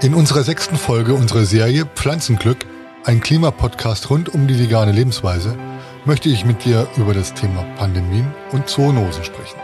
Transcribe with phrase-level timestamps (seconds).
[0.00, 2.58] In unserer sechsten Folge unserer Serie Pflanzenglück,
[3.04, 5.58] ein Klimapodcast rund um die vegane Lebensweise,
[6.04, 9.58] möchte ich mit dir über das Thema Pandemien und Zoonosen sprechen.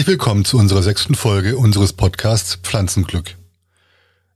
[0.00, 3.36] Herzlich willkommen zu unserer sechsten Folge unseres Podcasts Pflanzenglück.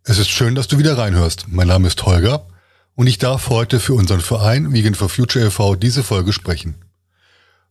[0.03, 1.47] Es ist schön, dass du wieder reinhörst.
[1.49, 2.47] Mein Name ist Holger
[2.97, 5.77] und ich darf heute für unseren Verein Vegan for Future e.V.
[5.77, 6.75] diese Folge sprechen.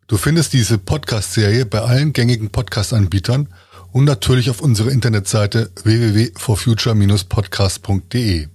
[0.08, 3.50] Du findest diese Podcast-Serie bei allen gängigen Podcast-Anbietern
[3.91, 8.47] und natürlich auf unserer Internetseite www.forfuture-podcast.de.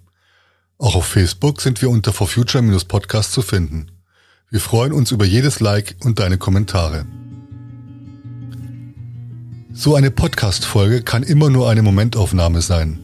[0.78, 3.92] Auch auf Facebook sind wir unter forfuture-podcast zu finden.
[4.50, 7.06] Wir freuen uns über jedes Like und deine Kommentare.
[9.80, 12.98] So eine Podcast-Folge kann immer nur eine Momentaufnahme sein.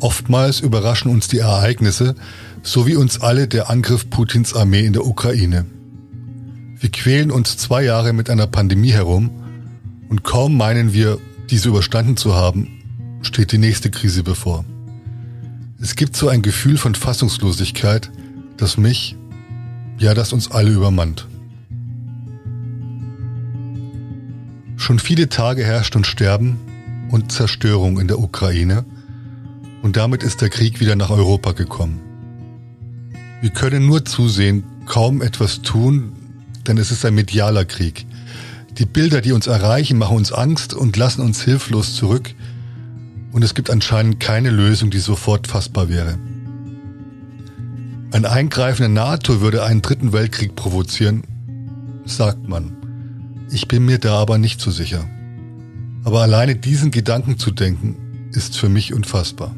[0.00, 2.14] Oftmals überraschen uns die Ereignisse,
[2.62, 5.64] so wie uns alle der Angriff Putins Armee in der Ukraine.
[6.78, 9.30] Wir quälen uns zwei Jahre mit einer Pandemie herum
[10.10, 11.16] und kaum meinen wir,
[11.48, 12.68] diese überstanden zu haben,
[13.22, 14.66] steht die nächste Krise bevor.
[15.80, 18.10] Es gibt so ein Gefühl von Fassungslosigkeit,
[18.58, 19.16] das mich,
[19.96, 21.26] ja, das uns alle übermannt.
[24.78, 26.56] Schon viele Tage herrscht und Sterben
[27.10, 28.84] und Zerstörung in der Ukraine
[29.82, 32.00] und damit ist der Krieg wieder nach Europa gekommen.
[33.40, 36.12] Wir können nur zusehen, kaum etwas tun,
[36.66, 38.06] denn es ist ein medialer Krieg.
[38.78, 42.32] Die Bilder, die uns erreichen, machen uns Angst und lassen uns hilflos zurück
[43.32, 46.18] und es gibt anscheinend keine Lösung, die sofort fassbar wäre.
[48.12, 51.24] Ein Eingreifen der NATO würde einen dritten Weltkrieg provozieren,
[52.06, 52.77] sagt man.
[53.50, 55.08] Ich bin mir da aber nicht so sicher.
[56.04, 59.54] Aber alleine diesen Gedanken zu denken, ist für mich unfassbar.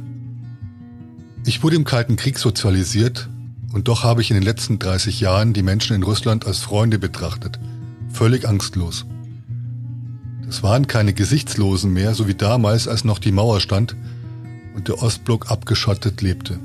[1.44, 3.28] Ich wurde im Kalten Krieg sozialisiert
[3.72, 6.98] und doch habe ich in den letzten 30 Jahren die Menschen in Russland als Freunde
[6.98, 7.58] betrachtet,
[8.12, 9.06] völlig angstlos.
[10.46, 13.96] Das waren keine Gesichtslosen mehr, so wie damals, als noch die Mauer stand
[14.74, 16.58] und der Ostblock abgeschottet lebte.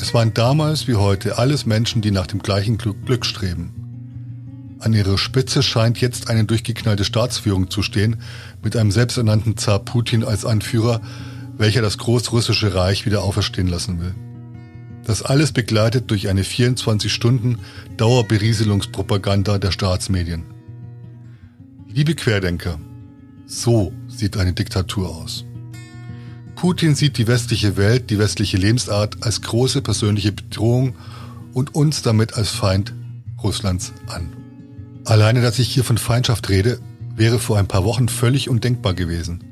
[0.00, 3.87] Es waren damals wie heute alles Menschen, die nach dem gleichen Glück, Glück streben.
[4.80, 8.16] An ihrer Spitze scheint jetzt eine durchgeknallte Staatsführung zu stehen,
[8.62, 11.00] mit einem selbsternannten Zar Putin als Anführer,
[11.56, 14.14] welcher das Großrussische Reich wieder auferstehen lassen will.
[15.04, 17.58] Das alles begleitet durch eine 24 Stunden
[17.96, 20.44] Dauerberieselungspropaganda der Staatsmedien.
[21.88, 22.78] Liebe Querdenker,
[23.46, 25.44] so sieht eine Diktatur aus.
[26.54, 30.94] Putin sieht die westliche Welt, die westliche Lebensart als große persönliche Bedrohung
[31.52, 32.92] und uns damit als Feind
[33.42, 34.37] Russlands an.
[35.08, 36.80] Alleine, dass ich hier von Feindschaft rede,
[37.16, 39.42] wäre vor ein paar Wochen völlig undenkbar gewesen.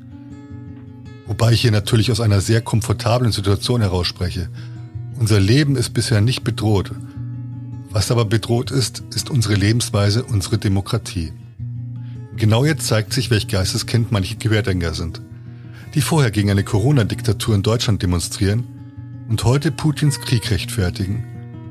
[1.25, 4.49] Wobei ich hier natürlich aus einer sehr komfortablen Situation heraus spreche.
[5.19, 6.91] Unser Leben ist bisher nicht bedroht.
[7.89, 11.33] Was aber bedroht ist, ist unsere Lebensweise, unsere Demokratie.
[12.35, 15.21] Genau jetzt zeigt sich, welch Geisteskind manche Querdenker sind,
[15.95, 18.63] die vorher gegen eine Corona-Diktatur in Deutschland demonstrieren
[19.27, 21.25] und heute Putins Krieg rechtfertigen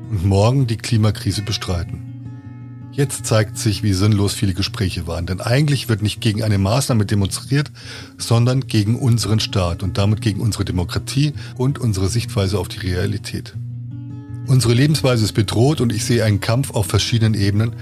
[0.09, 2.06] und morgen die Klimakrise bestreiten.
[2.97, 7.05] Jetzt zeigt sich, wie sinnlos viele Gespräche waren, denn eigentlich wird nicht gegen eine Maßnahme
[7.05, 7.71] demonstriert,
[8.17, 13.53] sondern gegen unseren Staat und damit gegen unsere Demokratie und unsere Sichtweise auf die Realität.
[14.47, 17.73] Unsere Lebensweise ist bedroht und ich sehe einen Kampf auf verschiedenen Ebenen,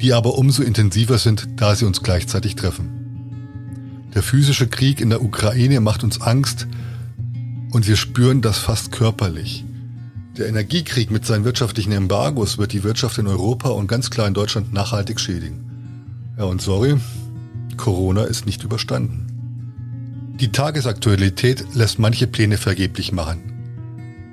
[0.00, 4.08] die aber umso intensiver sind, da sie uns gleichzeitig treffen.
[4.12, 6.66] Der physische Krieg in der Ukraine macht uns Angst
[7.70, 9.64] und wir spüren das fast körperlich.
[10.36, 14.34] Der Energiekrieg mit seinen wirtschaftlichen Embargos wird die Wirtschaft in Europa und ganz klar in
[14.34, 16.34] Deutschland nachhaltig schädigen.
[16.36, 16.96] Ja, und sorry,
[17.76, 20.34] Corona ist nicht überstanden.
[20.40, 23.52] Die Tagesaktualität lässt manche Pläne vergeblich machen.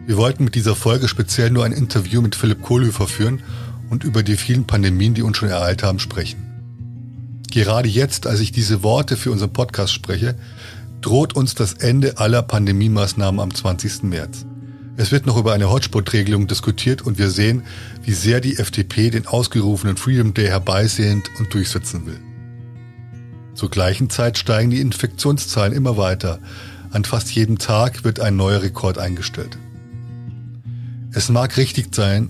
[0.08, 3.44] Wir wollten mit dieser Folge speziell nur ein Interview mit Philipp Kohlhöfer führen
[3.92, 7.44] und über die vielen Pandemien, die uns schon ereilt haben, sprechen.
[7.52, 10.36] Gerade jetzt, als ich diese Worte für unseren Podcast spreche,
[11.02, 14.04] droht uns das Ende aller Pandemiemaßnahmen am 20.
[14.04, 14.46] März.
[14.98, 17.64] Es wird noch über eine Hotspot-Regelung diskutiert und wir sehen,
[18.04, 22.20] wie sehr die FDP den ausgerufenen Freedom Day herbeisehnt und durchsetzen will.
[23.54, 26.40] Zur gleichen Zeit steigen die Infektionszahlen immer weiter.
[26.92, 29.58] An fast jedem Tag wird ein neuer Rekord eingestellt.
[31.14, 32.30] Es mag richtig sein,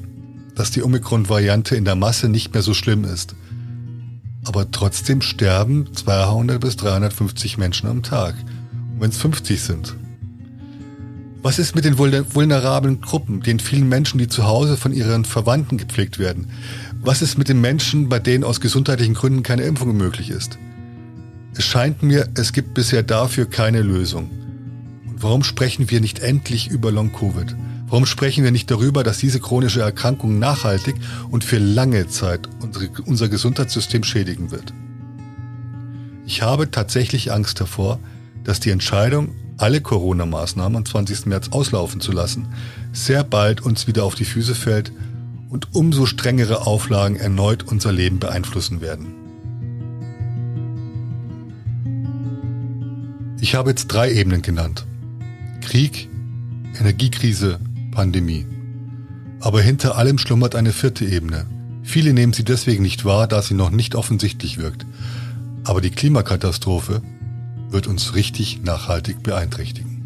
[0.56, 3.36] dass die Omikron-Variante in der Masse nicht mehr so schlimm ist.
[4.44, 8.36] Aber trotzdem sterben 200 bis 350 Menschen am Tag.
[8.94, 9.96] Und wenn es 50 sind.
[11.44, 15.78] Was ist mit den vulnerablen Gruppen, den vielen Menschen, die zu Hause von ihren Verwandten
[15.78, 16.52] gepflegt werden?
[17.02, 20.60] Was ist mit den Menschen, bei denen aus gesundheitlichen Gründen keine Impfung möglich ist?
[21.58, 24.30] Es scheint mir, es gibt bisher dafür keine Lösung.
[25.08, 27.56] Und warum sprechen wir nicht endlich über Long-Covid?
[27.88, 30.96] Warum sprechen wir nicht darüber, dass diese chronische Erkrankung nachhaltig
[31.32, 34.74] und für lange Zeit unsere, unser Gesundheitssystem schädigen wird?
[36.28, 38.00] Ich habe tatsächlich Angst davor,
[38.44, 41.28] dass die Entscheidung, alle Corona-Maßnahmen am 20.
[41.28, 42.48] März auslaufen zu lassen,
[42.94, 44.92] sehr bald uns wieder auf die Füße fällt
[45.50, 49.14] und umso strengere Auflagen erneut unser Leben beeinflussen werden.
[53.40, 54.86] Ich habe jetzt drei Ebenen genannt.
[55.62, 56.10] Krieg,
[56.80, 57.60] Energiekrise
[57.92, 58.46] Pandemie.
[59.40, 61.46] Aber hinter allem schlummert eine vierte Ebene.
[61.84, 64.86] Viele nehmen sie deswegen nicht wahr, da sie noch nicht offensichtlich wirkt.
[65.64, 67.02] Aber die Klimakatastrophe
[67.72, 70.02] wird uns richtig nachhaltig beeinträchtigen.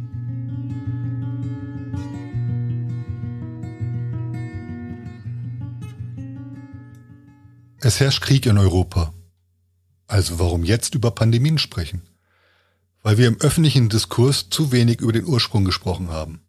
[7.80, 9.14] Es herrscht Krieg in Europa.
[10.08, 12.02] Also warum jetzt über Pandemien sprechen?
[13.04, 16.42] Weil wir im öffentlichen Diskurs zu wenig über den Ursprung gesprochen haben.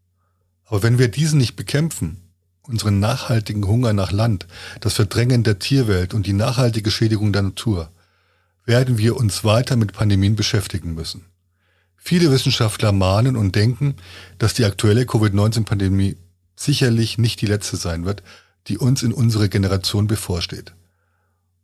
[0.65, 2.23] Aber wenn wir diesen nicht bekämpfen,
[2.63, 4.47] unseren nachhaltigen Hunger nach Land,
[4.81, 7.91] das Verdrängen der Tierwelt und die nachhaltige Schädigung der Natur,
[8.67, 11.25] werden wir uns weiter mit Pandemien beschäftigen müssen.
[11.97, 13.95] Viele Wissenschaftler mahnen und denken,
[14.39, 16.17] dass die aktuelle Covid-19-Pandemie
[16.57, 18.23] sicherlich nicht die letzte sein wird,
[18.67, 20.75] die uns in unserer Generation bevorsteht.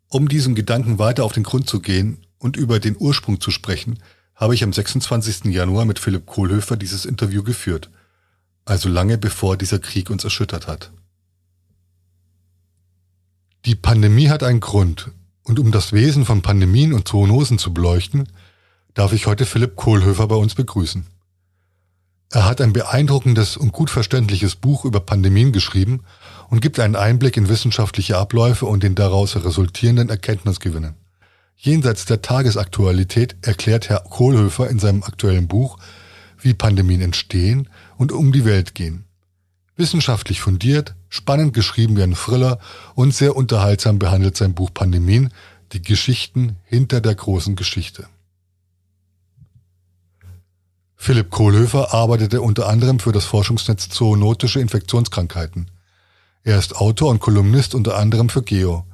[0.09, 3.99] Um diesem Gedanken weiter auf den Grund zu gehen und über den Ursprung zu sprechen,
[4.35, 5.47] habe ich am 26.
[5.47, 7.91] Januar mit Philipp Kohlhöfer dieses Interview geführt–
[8.65, 10.93] also lange bevor dieser Krieg uns erschüttert hat.
[13.65, 15.11] Die Pandemie hat einen Grund,
[15.45, 18.29] und um das Wesen von Pandemien und Zoonosen zu beleuchten,
[18.95, 21.07] darf ich heute Philipp Kohlhöfer bei uns begrüßen.
[22.31, 26.01] Er hat ein beeindruckendes und gut verständliches Buch über Pandemien geschrieben
[26.49, 30.95] und gibt einen Einblick in wissenschaftliche Abläufe und den daraus resultierenden Erkenntnisgewinnen.
[31.57, 35.79] Jenseits der Tagesaktualität erklärt Herr Kohlhöfer in seinem aktuellen Buch,
[36.41, 37.69] wie Pandemien entstehen
[37.99, 39.05] und um die Welt gehen.
[39.77, 42.59] Wissenschaftlich fundiert, spannend geschrieben wie ein Thriller
[42.95, 45.31] und sehr unterhaltsam behandelt sein Buch Pandemien
[45.73, 48.07] die Geschichten hinter der großen Geschichte.
[50.97, 55.71] Philipp Kohlhöfer arbeitete unter anderem für das Forschungsnetz Zoonotische Infektionskrankheiten.
[56.45, 58.87] Er ist Autor und Kolumnist unter anderem für Geo.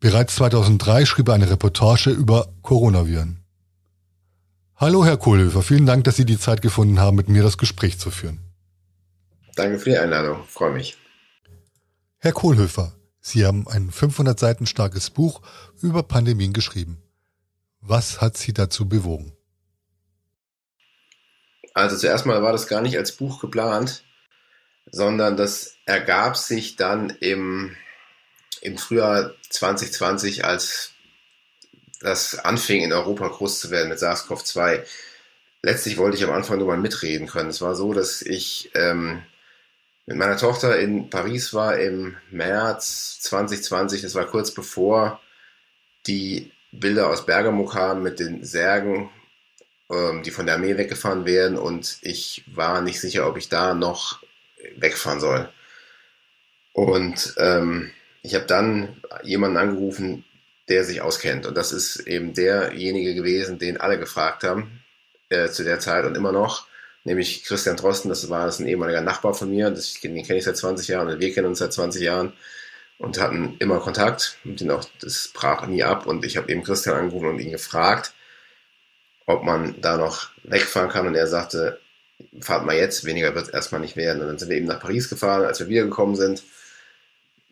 [0.00, 3.40] Bereits 2003 schrieb er eine Reportage über Coronaviren.
[4.76, 5.62] Hallo, Herr Kohlhöfer.
[5.62, 8.43] Vielen Dank, dass Sie die Zeit gefunden haben, mit mir das Gespräch zu führen.
[9.54, 10.44] Danke für die Einladung.
[10.48, 10.96] Freue mich.
[12.18, 15.40] Herr Kohlhöfer, Sie haben ein 500 Seiten starkes Buch
[15.80, 17.02] über Pandemien geschrieben.
[17.80, 19.32] Was hat Sie dazu bewogen?
[21.74, 24.04] Also zuerst mal war das gar nicht als Buch geplant,
[24.90, 27.76] sondern das ergab sich dann im,
[28.60, 30.92] im Frühjahr 2020, als
[32.00, 34.84] das anfing in Europa groß zu werden mit SARS-CoV-2.
[35.62, 37.50] Letztlich wollte ich am Anfang nur mal mitreden können.
[37.50, 39.22] Es war so, dass ich ähm,
[40.06, 44.02] mit meiner Tochter in Paris war im März 2020.
[44.02, 45.20] Das war kurz bevor
[46.06, 49.10] die Bilder aus Bergamo kamen mit den Särgen,
[49.90, 51.56] ähm, die von der Armee weggefahren werden.
[51.56, 54.22] Und ich war nicht sicher, ob ich da noch
[54.76, 55.48] wegfahren soll.
[56.72, 57.90] Und ähm,
[58.22, 60.24] ich habe dann jemanden angerufen,
[60.68, 61.46] der sich auskennt.
[61.46, 64.82] Und das ist eben derjenige gewesen, den alle gefragt haben
[65.28, 66.66] äh, zu der Zeit und immer noch,
[67.04, 68.08] nämlich Christian Drosten.
[68.08, 71.20] Das war das ein ehemaliger Nachbar von mir, das, den kenne ich seit 20 Jahren
[71.20, 72.32] wir kennen uns seit 20 Jahren
[72.98, 74.38] und hatten immer Kontakt.
[74.44, 76.06] Und den auch, das brach nie ab.
[76.06, 78.12] Und ich habe eben Christian angerufen und ihn gefragt,
[79.26, 81.06] ob man da noch wegfahren kann.
[81.06, 81.80] Und er sagte,
[82.40, 84.22] fahrt mal jetzt, weniger wird es erstmal nicht werden.
[84.22, 86.42] Und dann sind wir eben nach Paris gefahren, als wir wiedergekommen sind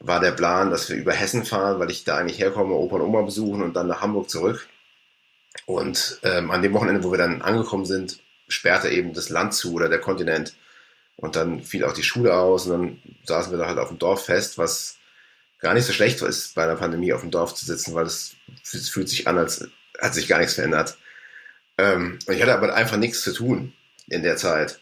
[0.02, 3.02] war der Plan, dass wir über Hessen fahren, weil ich da eigentlich herkomme, Opa und
[3.02, 4.68] Oma besuchen und dann nach Hamburg zurück.
[5.66, 8.18] Und ähm, an dem Wochenende, wo wir dann angekommen sind,
[8.52, 10.54] sperrte eben das Land zu oder der Kontinent.
[11.16, 13.98] Und dann fiel auch die Schule aus und dann saßen wir da halt auf dem
[13.98, 14.98] Dorf fest, was
[15.60, 18.34] gar nicht so schlecht ist, bei einer Pandemie auf dem Dorf zu sitzen, weil es,
[18.62, 19.68] fühlt sich an, als
[20.00, 20.96] hat sich gar nichts verändert.
[21.78, 23.72] Ähm, und ich hatte aber einfach nichts zu tun
[24.08, 24.80] in der Zeit.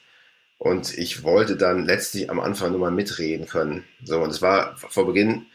[0.58, 3.84] Und ich wollte dann letztlich am Anfang nur mal mitreden können.
[4.04, 5.46] So, und es war vor Beginn,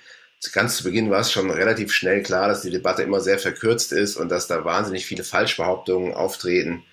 [0.51, 3.91] ganz zu Beginn war es schon relativ schnell klar, dass die Debatte immer sehr verkürzt
[3.91, 6.84] ist und dass da wahnsinnig viele Falschbehauptungen auftreten.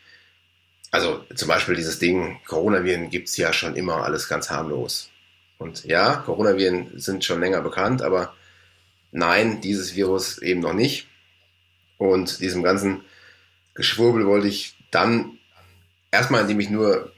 [0.92, 5.10] Also zum Beispiel dieses Ding, Coronaviren gibt's ja schon immer, alles ganz harmlos.
[5.56, 8.34] Und ja, Coronaviren sind schon länger bekannt, aber
[9.10, 11.08] nein, dieses Virus eben noch nicht.
[11.96, 13.00] Und diesem ganzen
[13.74, 15.38] Geschwurbel wollte ich dann
[16.10, 17.10] erstmal, indem ich nur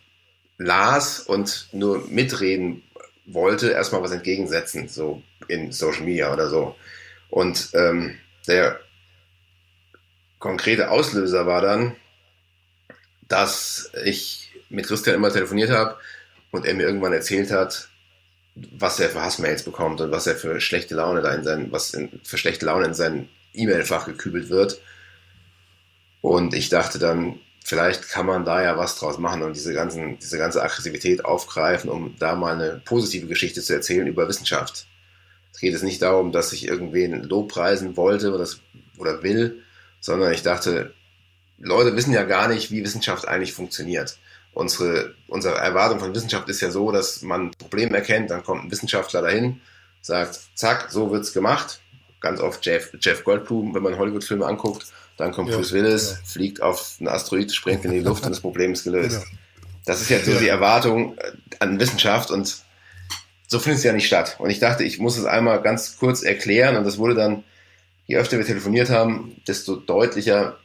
[0.56, 2.84] las und nur mitreden
[3.26, 6.76] wollte, erstmal was entgegensetzen, so in Social Media oder so.
[7.28, 8.16] Und ähm,
[8.46, 8.78] der
[10.38, 11.96] konkrete Auslöser war dann,
[13.28, 15.96] dass ich mit Christian immer telefoniert habe
[16.50, 17.88] und er mir irgendwann erzählt hat,
[18.54, 21.94] was er für Hassmails bekommt und was er für schlechte Laune da in sein, was
[21.94, 24.80] in, für schlechte Laune in sein E-Mail-Fach gekübelt wird.
[26.20, 30.18] Und ich dachte dann, vielleicht kann man da ja was draus machen und diese, ganzen,
[30.18, 34.86] diese ganze Aggressivität aufgreifen, um da mal eine positive Geschichte zu erzählen über Wissenschaft.
[35.52, 38.48] Es geht jetzt nicht darum, dass ich irgendwen lobpreisen wollte oder,
[38.98, 39.62] oder will,
[40.00, 40.92] sondern ich dachte,
[41.58, 44.18] Leute wissen ja gar nicht, wie Wissenschaft eigentlich funktioniert.
[44.52, 48.64] Unsere, unsere Erwartung von Wissenschaft ist ja so, dass man ein Problem erkennt, dann kommt
[48.64, 49.60] ein Wissenschaftler dahin,
[50.00, 51.80] sagt, zack, so wird's gemacht.
[52.20, 56.16] Ganz oft Jeff, Jeff Goldblum, wenn man Hollywood-Filme anguckt, dann kommt ja, Bruce Willis, ja.
[56.24, 59.22] fliegt auf einen Asteroid, springt in die Luft und das Problem ist gelöst.
[59.22, 59.38] Genau.
[59.84, 62.64] Das ist ja so die Erwartung äh, an Wissenschaft und
[63.46, 64.36] so findet es ja nicht statt.
[64.38, 67.44] Und ich dachte, ich muss es einmal ganz kurz erklären und das wurde dann,
[68.06, 70.58] je öfter wir telefoniert haben, desto deutlicher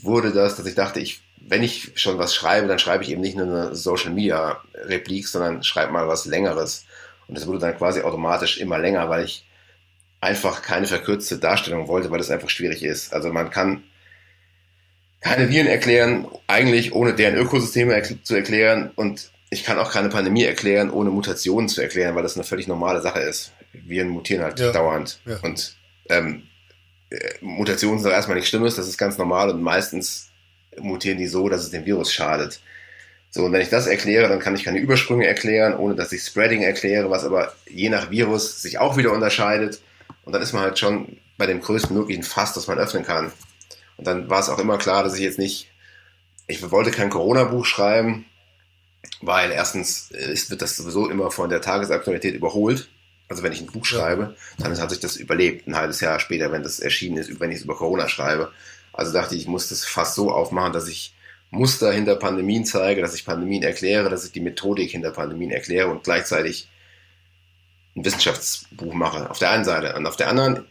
[0.00, 3.20] wurde das, dass ich dachte, ich, wenn ich schon was schreibe, dann schreibe ich eben
[3.20, 6.86] nicht nur eine Social Media Replik, sondern schreibe mal was längeres.
[7.28, 9.44] Und das wurde dann quasi automatisch immer länger, weil ich
[10.20, 13.12] einfach keine verkürzte Darstellung wollte, weil es einfach schwierig ist.
[13.12, 13.82] Also man kann
[15.20, 20.08] keine Viren erklären, eigentlich ohne deren Ökosysteme erkl zu erklären und ich kann auch keine
[20.08, 23.52] Pandemie erklären, ohne Mutationen zu erklären, weil das eine völlig normale Sache ist.
[23.72, 24.72] Viren mutieren halt ja.
[24.72, 25.20] dauernd.
[25.26, 25.38] Ja.
[25.42, 25.76] Und
[26.08, 26.44] ähm,
[27.12, 30.30] äh, Mutationen sind doch erstmal nichts Schlimmes, das ist ganz normal und meistens
[30.78, 32.60] mutieren die so, dass es dem Virus schadet.
[33.30, 36.22] So, und wenn ich das erkläre, dann kann ich keine Übersprünge erklären, ohne dass ich
[36.22, 39.80] Spreading erkläre, was aber je nach Virus sich auch wieder unterscheidet.
[40.24, 43.32] Und dann ist man halt schon bei dem größten möglichen Fass, das man öffnen kann.
[43.96, 45.70] Und dann war es auch immer klar, dass ich jetzt nicht,
[46.46, 48.26] ich wollte kein Corona-Buch schreiben,
[49.22, 52.88] weil erstens ist, wird das sowieso immer von der Tagesaktualität überholt.
[53.32, 56.52] Also wenn ich ein Buch schreibe, dann hat sich das überlebt, ein halbes Jahr später,
[56.52, 58.52] wenn das erschienen ist, wenn ich es über Corona schreibe.
[58.92, 61.14] Also dachte ich, ich muss das fast so aufmachen, dass ich
[61.50, 65.88] Muster hinter Pandemien zeige, dass ich Pandemien erkläre, dass ich die Methodik hinter Pandemien erkläre
[65.88, 66.68] und gleichzeitig
[67.96, 69.30] ein Wissenschaftsbuch mache.
[69.30, 69.96] Auf der einen Seite.
[69.96, 70.66] Und auf der anderen,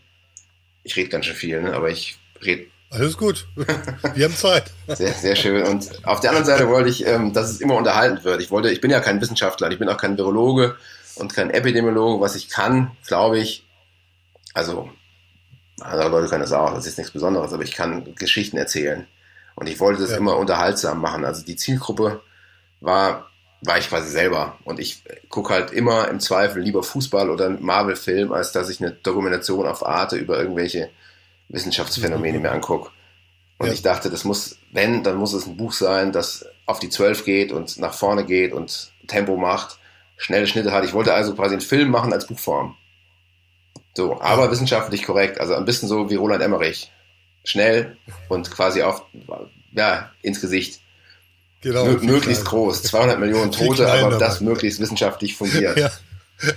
[0.83, 1.73] ich rede ganz schön viel, ne?
[1.73, 2.67] aber ich rede.
[2.91, 3.47] Alles gut.
[4.13, 4.65] Wir haben Zeit.
[4.87, 5.65] Sehr, sehr schön.
[5.65, 8.39] Und auf der anderen Seite wollte ich, ähm, dass es immer unterhalten wird.
[8.39, 10.75] Ich wollte, ich bin ja kein Wissenschaftler, ich bin auch kein Virologe
[11.15, 12.21] und kein Epidemiologe.
[12.21, 13.65] Was ich kann, glaube ich,
[14.53, 14.89] also
[15.81, 19.07] andere Leute können das auch, das ist nichts Besonderes, aber ich kann Geschichten erzählen.
[19.55, 20.17] Und ich wollte das ja.
[20.17, 21.25] immer unterhaltsam machen.
[21.25, 22.21] Also die Zielgruppe
[22.79, 24.57] war war ich quasi selber.
[24.63, 28.91] Und ich gucke halt immer im Zweifel lieber Fußball oder Marvel-Film, als dass ich eine
[28.91, 30.89] Dokumentation auf Arte über irgendwelche
[31.49, 32.43] Wissenschaftsphänomene mhm.
[32.43, 32.89] mir angucke.
[33.59, 33.73] Und ja.
[33.73, 37.23] ich dachte, das muss, wenn, dann muss es ein Buch sein, das auf die Zwölf
[37.23, 39.77] geht und nach vorne geht und Tempo macht,
[40.21, 40.85] schnelle Schnitte hat.
[40.85, 42.75] Ich wollte also quasi einen Film machen als Buchform.
[43.95, 46.91] So, aber wissenschaftlich korrekt, also ein bisschen so wie Roland Emmerich.
[47.43, 47.97] Schnell
[48.29, 49.01] und quasi auf,
[49.73, 50.79] ja, ins Gesicht.
[51.61, 52.45] Genau, möglichst klein.
[52.45, 55.77] groß, 200 Millionen Tote, aber das möglichst wissenschaftlich fundiert.
[55.77, 55.91] ja.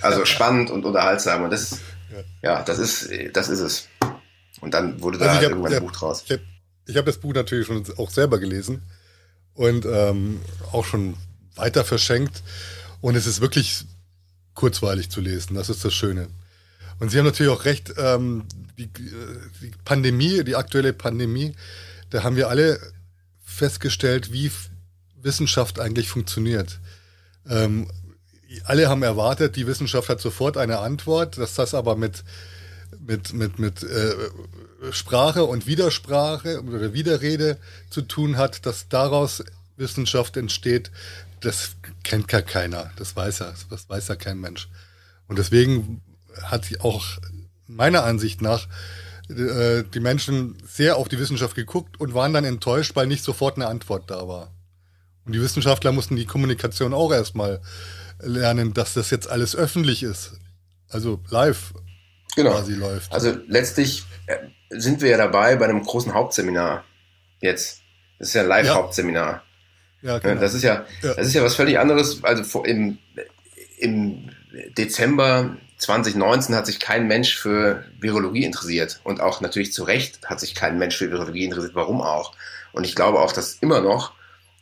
[0.01, 1.79] Also spannend und unterhaltsam und das,
[2.41, 2.51] ja.
[2.57, 3.87] ja, das ist, das ist es.
[4.61, 6.23] Und dann wurde da also hab, irgendwann ein Buch draus.
[6.25, 6.43] Ich habe
[6.99, 8.83] hab das Buch natürlich schon auch selber gelesen
[9.53, 10.41] und ähm,
[10.71, 11.15] auch schon
[11.55, 12.41] weiter verschenkt
[13.01, 13.85] und es ist wirklich
[14.53, 15.55] kurzweilig zu lesen.
[15.55, 16.27] Das ist das Schöne.
[16.99, 18.45] Und Sie haben natürlich auch recht, ähm,
[18.77, 21.55] die, die Pandemie, die aktuelle Pandemie,
[22.09, 22.79] da haben wir alle
[23.43, 24.51] festgestellt, wie
[25.21, 26.79] Wissenschaft eigentlich funktioniert.
[27.47, 27.87] Ähm,
[28.63, 32.23] alle haben erwartet, die Wissenschaft hat sofort eine Antwort, dass das aber mit,
[32.99, 34.15] mit, mit, mit äh,
[34.91, 37.57] Sprache und Widersprache oder Widerrede
[37.89, 39.43] zu tun hat, dass daraus
[39.77, 40.91] Wissenschaft entsteht,
[41.45, 42.91] das kennt gar keiner.
[42.97, 44.67] Das weiß ja, das weiß ja kein Mensch.
[45.27, 46.01] Und deswegen
[46.43, 47.05] hat auch
[47.67, 48.67] meiner Ansicht nach
[49.29, 53.55] äh, die Menschen sehr auf die Wissenschaft geguckt und waren dann enttäuscht, weil nicht sofort
[53.55, 54.51] eine Antwort da war.
[55.25, 57.61] Und die Wissenschaftler mussten die Kommunikation auch erstmal
[58.19, 60.39] lernen, dass das jetzt alles öffentlich ist.
[60.89, 61.73] Also live
[62.35, 62.51] genau.
[62.51, 63.11] quasi läuft.
[63.11, 64.37] Also letztlich äh,
[64.69, 66.83] sind wir ja dabei bei einem großen Hauptseminar
[67.39, 67.81] jetzt.
[68.19, 69.33] Das ist ja ein Live-Hauptseminar.
[69.33, 69.43] Ja,
[70.05, 70.39] genau.
[70.39, 72.23] Das ist ja, das ist ja was völlig anderes.
[72.23, 72.97] Also im,
[73.77, 74.29] im
[74.77, 78.99] Dezember 2019 hat sich kein Mensch für Virologie interessiert.
[79.03, 81.75] Und auch natürlich zu Recht hat sich kein Mensch für Virologie interessiert.
[81.75, 82.33] Warum auch?
[82.71, 84.13] Und ich glaube auch, dass immer noch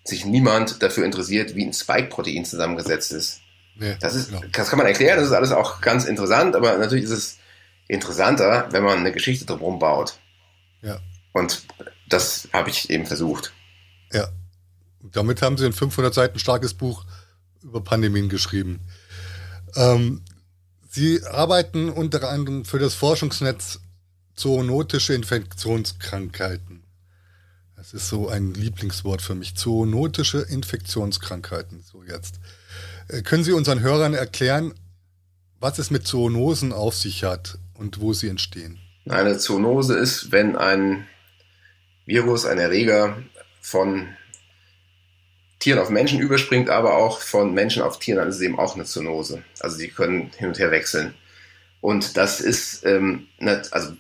[0.04, 3.42] sich niemand dafür interessiert, wie ein Spike-Protein zusammengesetzt ist.
[3.76, 4.42] Nee, das, ist genau.
[4.52, 7.38] das kann man erklären, das ist alles auch ganz interessant, aber natürlich ist es
[7.88, 10.16] interessanter, wenn man eine Geschichte drumherum baut.
[10.82, 11.00] Ja.
[11.32, 11.66] Und
[12.08, 13.54] das habe ich eben versucht.
[14.12, 14.28] Ja.
[15.12, 17.06] Damit haben Sie ein 500 Seiten starkes Buch
[17.62, 18.80] über Pandemien geschrieben.
[19.76, 20.22] Ähm,
[20.90, 23.80] Sie arbeiten unter anderem für das Forschungsnetz
[24.36, 26.84] zoonotische Infektionskrankheiten.
[27.76, 29.56] Das ist so ein Lieblingswort für mich.
[29.56, 31.84] Zoonotische Infektionskrankheiten.
[31.84, 32.40] So jetzt.
[33.08, 34.74] Äh, können Sie unseren Hörern erklären,
[35.60, 38.80] was es mit Zoonosen auf sich hat und wo sie entstehen?
[39.08, 41.08] Eine Zoonose ist, wenn ein
[42.06, 43.24] Virus, ein Erreger
[43.62, 44.10] von
[45.64, 48.76] Tieren auf Menschen überspringt, aber auch von Menschen auf Tieren, dann ist es eben auch
[48.76, 49.44] eine Zoonose.
[49.62, 51.14] Also die können hin und her wechseln.
[51.80, 53.94] Und das ist, ähm, nicht, also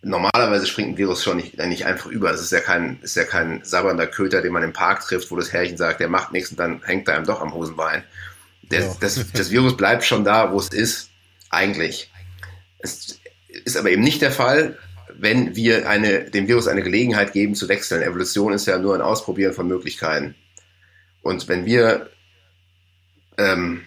[0.00, 2.30] normalerweise springt ein Virus schon nicht, nicht einfach über.
[2.30, 5.36] Das ist ja kein, ist ja kein sabbernder Köter, den man im Park trifft, wo
[5.36, 8.02] das Herrchen sagt, der macht nichts und dann hängt er einem doch am Hosenbein.
[8.62, 8.96] Der, ja.
[8.98, 11.10] das, das Virus bleibt schon da, wo es ist,
[11.50, 12.10] eigentlich.
[12.78, 13.20] Es
[13.50, 14.78] ist aber eben nicht der Fall,
[15.12, 18.00] wenn wir eine, dem Virus eine Gelegenheit geben zu wechseln.
[18.00, 20.34] Evolution ist ja nur ein Ausprobieren von Möglichkeiten.
[21.24, 22.10] Und wenn wir
[23.38, 23.86] ähm,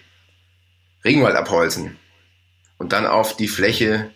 [1.04, 1.96] Regenwald abholzen
[2.78, 4.10] und dann auf die Fläche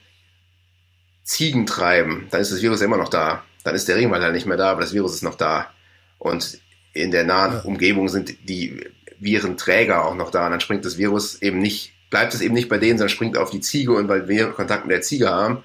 [1.23, 3.45] Ziegen treiben, dann ist das Virus immer noch da.
[3.62, 5.71] Dann ist der Regenwald halt nicht mehr da, aber das Virus ist noch da.
[6.19, 6.59] Und
[6.95, 7.61] in der nahen.
[7.62, 8.85] Umgebung sind die
[9.21, 10.47] Virenträger auch noch da.
[10.47, 13.38] Und dann springt das Virus eben nicht, bleibt es eben nicht bei denen, sondern springt
[13.38, 13.93] auf die Ziege.
[13.93, 15.62] Und weil wir Kontakt mit der Ziege haben,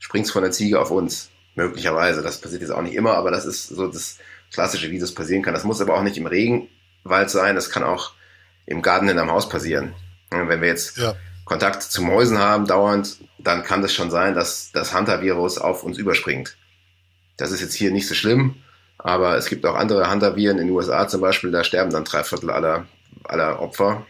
[0.00, 1.30] springt es von der Ziege auf uns.
[1.54, 2.20] Möglicherweise.
[2.20, 4.18] Das passiert jetzt auch nicht immer, aber das ist so das
[4.52, 5.54] Klassische, wie das passieren kann.
[5.54, 6.68] Das muss aber auch nicht im Regen
[7.04, 8.12] Wald sein, das kann auch
[8.66, 9.94] im Garten in einem Haus passieren.
[10.30, 11.14] Wenn wir jetzt ja.
[11.44, 15.98] Kontakt zu Mäusen haben dauernd, dann kann das schon sein, dass das Hunter-Virus auf uns
[15.98, 16.56] überspringt.
[17.36, 18.56] Das ist jetzt hier nicht so schlimm,
[18.98, 22.22] aber es gibt auch andere Hunter-Viren in den USA zum Beispiel, da sterben dann drei
[22.22, 22.86] Viertel aller,
[23.24, 24.06] aller Opfer,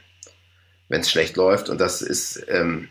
[0.88, 1.68] wenn es schlecht läuft.
[1.68, 2.88] Und das ist, ähm,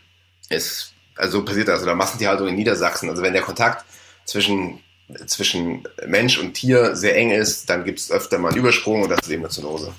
[0.48, 3.10] ist also so passiert das, oder Massentierhaltung in Niedersachsen.
[3.10, 3.84] Also wenn der Kontakt
[4.24, 4.80] zwischen
[5.26, 9.08] zwischen Mensch und Tier sehr eng ist, dann gibt es öfter mal einen Übersprung und
[9.08, 9.92] das ist eben eine Zoonose.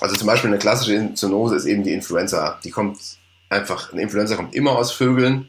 [0.00, 2.60] Also zum Beispiel eine klassische Zoonose ist eben die Influenza.
[2.64, 2.98] Die kommt
[3.48, 5.48] einfach, eine Influenza kommt immer aus Vögeln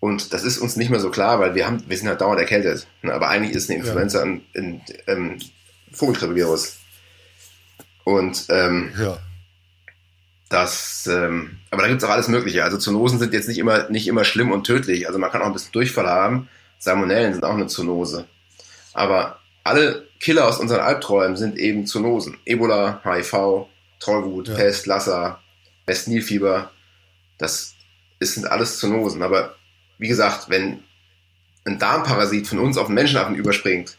[0.00, 2.40] und das ist uns nicht mehr so klar, weil wir haben, wir sind halt dauernd
[2.40, 2.88] erkältet.
[3.02, 3.12] Ne?
[3.14, 4.24] Aber eigentlich ist eine Influenza ja.
[4.24, 5.42] ein, ein, ein
[5.92, 6.78] Vogelgrippevirus.
[8.02, 9.18] Und ähm, ja.
[10.48, 12.64] das, ähm, aber da gibt es auch alles Mögliche.
[12.64, 15.06] Also Zoonosen sind jetzt nicht immer, nicht immer schlimm und tödlich.
[15.06, 16.48] Also man kann auch ein bisschen Durchfall haben.
[16.82, 18.26] Salmonellen sind auch eine Zoonose.
[18.92, 22.38] Aber alle Killer aus unseren Albträumen sind eben Zoonosen.
[22.44, 23.68] Ebola, HIV,
[24.00, 24.54] Tollwut, ja.
[24.56, 25.40] Pest, Lassa,
[25.86, 26.72] Westnilfieber.
[27.38, 27.76] Das
[28.18, 29.22] sind alles Zoonosen.
[29.22, 29.54] Aber
[29.98, 30.82] wie gesagt, wenn
[31.64, 33.96] ein Darmparasit von uns auf einen Menschenaffen überspringt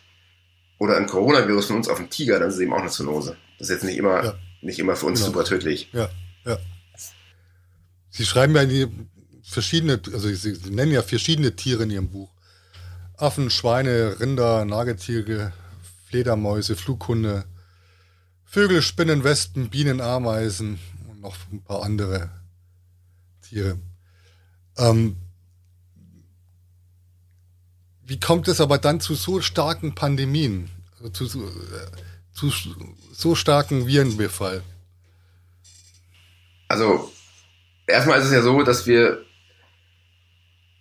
[0.78, 3.38] oder ein Coronavirus von uns auf einen Tiger, dann ist es eben auch eine Zoonose.
[3.60, 4.36] Das ist jetzt nicht immer, ja.
[4.62, 5.32] nicht immer für uns genau.
[5.32, 5.88] super tödlich.
[5.93, 6.10] Ja,
[6.46, 6.58] ja.
[8.10, 8.88] Sie schreiben ja die
[9.41, 12.33] verschiedene, also Sie nennen ja verschiedene Tiere in Ihrem Buch.
[13.17, 15.54] Affen, Schweine, Rinder, Nagetiere,
[16.08, 17.45] Fledermäuse, Flughunde,
[18.45, 22.30] Vögel, Spinnen, Wespen, Bienen, Ameisen und noch ein paar andere
[23.41, 23.80] Tiere.
[24.78, 25.17] Ähm,
[28.06, 31.88] wie kommt es aber dann zu so starken Pandemien, also zu, äh,
[32.34, 32.52] zu
[33.12, 34.62] so starken Virenbefall?
[36.67, 37.12] Also
[37.88, 39.23] erstmal ist es ja so, dass wir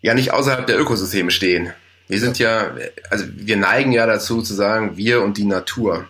[0.01, 1.73] ja nicht außerhalb der Ökosysteme stehen.
[2.13, 2.75] Wir sind ja,
[3.09, 6.07] also wir neigen ja dazu zu sagen, wir und die Natur.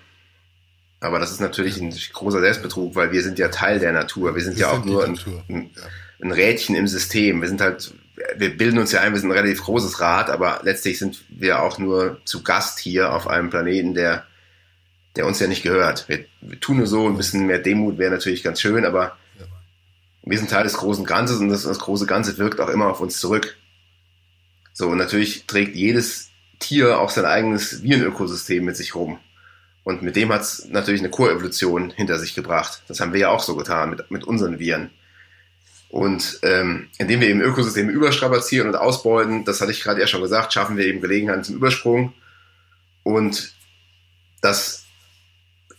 [0.99, 4.35] Aber das ist natürlich ein großer Selbstbetrug, weil wir sind ja Teil der Natur.
[4.35, 5.17] Wir sind wir ja sind auch nur ein,
[5.49, 5.71] ein,
[6.21, 7.41] ein, Rädchen im System.
[7.41, 7.95] Wir sind halt,
[8.37, 11.63] wir bilden uns ja ein, wir sind ein relativ großes Rad, aber letztlich sind wir
[11.63, 14.27] auch nur zu Gast hier auf einem Planeten, der,
[15.15, 16.09] der uns ja nicht gehört.
[16.09, 19.17] Wir, wir tun nur so, ein bisschen mehr Demut wäre natürlich ganz schön, aber
[20.25, 23.01] wir sind Teil des großen Ganzes und das, das große Ganze wirkt auch immer auf
[23.01, 23.57] uns zurück.
[24.73, 29.19] So, und natürlich trägt jedes Tier auch sein eigenes Virenökosystem mit sich rum.
[29.85, 32.83] Und mit dem hat es natürlich eine Koevolution hinter sich gebracht.
[32.89, 34.91] Das haben wir ja auch so getan mit, mit unseren Viren.
[35.89, 40.23] Und ähm, indem wir eben Ökosysteme überstrapazieren und ausbeuten, das hatte ich gerade ja schon
[40.23, 42.15] gesagt, schaffen wir eben Gelegenheiten zum Übersprung.
[43.03, 43.53] Und
[44.41, 44.85] das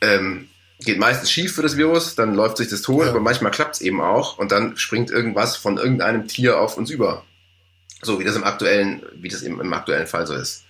[0.01, 3.09] ähm, geht meistens schief für das Virus, dann läuft sich das tot, ja.
[3.09, 6.89] aber manchmal klappt es eben auch und dann springt irgendwas von irgendeinem Tier auf uns
[6.89, 7.23] über.
[8.03, 10.65] So wie das im aktuellen, wie das eben im aktuellen Fall so ist.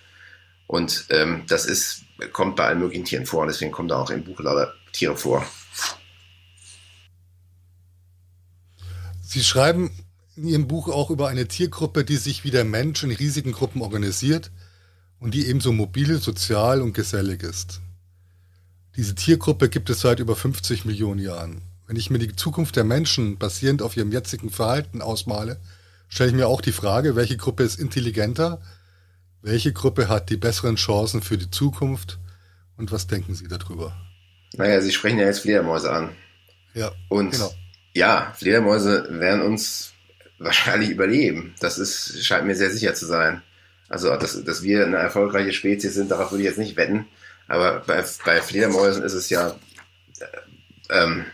[0.68, 3.46] Und ähm, das ist, kommt bei allen möglichen Tieren vor.
[3.46, 5.46] Deswegen kommen da auch im Buch lauter Tiere vor.
[9.22, 9.92] Sie schreiben
[10.36, 13.82] in Ihrem Buch auch über eine Tiergruppe, die sich wie der Mensch in riesigen Gruppen
[13.82, 14.52] organisiert
[15.20, 17.82] und die ebenso mobil, sozial und gesellig ist.
[18.96, 21.62] Diese Tiergruppe gibt es seit über 50 Millionen Jahren.
[21.88, 25.60] Wenn ich mir die Zukunft der Menschen basierend auf ihrem jetzigen Verhalten ausmale,
[26.14, 28.62] stelle ich mir auch die Frage, welche Gruppe ist intelligenter,
[29.42, 32.20] welche Gruppe hat die besseren Chancen für die Zukunft
[32.78, 33.96] und was denken Sie darüber?
[34.56, 36.10] Naja, Sie sprechen ja jetzt Fledermäuse an.
[36.76, 37.52] Ja, und genau.
[37.94, 39.94] ja, Fledermäuse werden uns
[40.38, 41.56] wahrscheinlich überleben.
[41.60, 43.42] Das ist, scheint mir sehr sicher zu sein.
[43.90, 47.08] Also, dass, dass wir eine erfolgreiche Spezies sind, darauf würde ich jetzt nicht wetten.
[47.48, 49.56] Aber bei, bei Fledermäusen ist es ja,
[50.20, 50.26] äh,
[50.90, 51.26] ähm,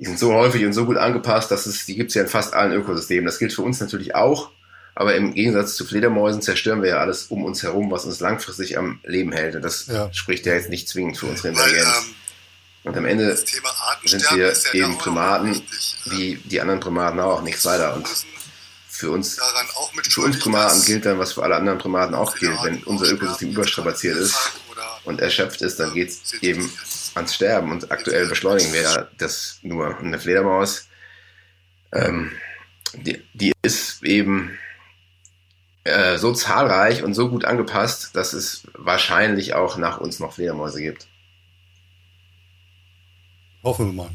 [0.00, 2.28] die sind so häufig und so gut angepasst, dass es, die gibt es ja in
[2.28, 3.26] fast allen Ökosystemen.
[3.26, 4.50] Das gilt für uns natürlich auch.
[4.94, 8.78] Aber im Gegensatz zu Fledermäusen zerstören wir ja alles um uns herum, was uns langfristig
[8.78, 9.56] am Leben hält.
[9.56, 10.10] Und das ja.
[10.12, 11.86] spricht ja jetzt nicht zwingend für unsere Intelligenz.
[11.86, 12.14] Weil, ähm,
[12.84, 17.66] und am Ende sind wir ja eben Primaten, wichtig, wie die anderen Primaten auch, nichts
[17.66, 17.94] weiter.
[17.94, 18.08] Und
[18.88, 19.38] für uns,
[20.08, 22.56] für uns Primaten gilt dann, was für alle anderen Primaten auch gilt.
[22.62, 24.34] Wenn unser Ökosystem überstrapaziert ist
[25.04, 26.72] und erschöpft ist, dann geht es eben
[27.14, 27.70] ans Sterben.
[27.70, 29.98] Und aktuell beschleunigen wir ja das nur.
[29.98, 30.88] Eine Fledermaus,
[31.92, 32.32] ähm,
[32.94, 34.58] die, die ist eben
[35.84, 40.80] äh, so zahlreich und so gut angepasst, dass es wahrscheinlich auch nach uns noch Fledermäuse
[40.80, 41.08] gibt.
[43.62, 44.10] Hoffen wir mal.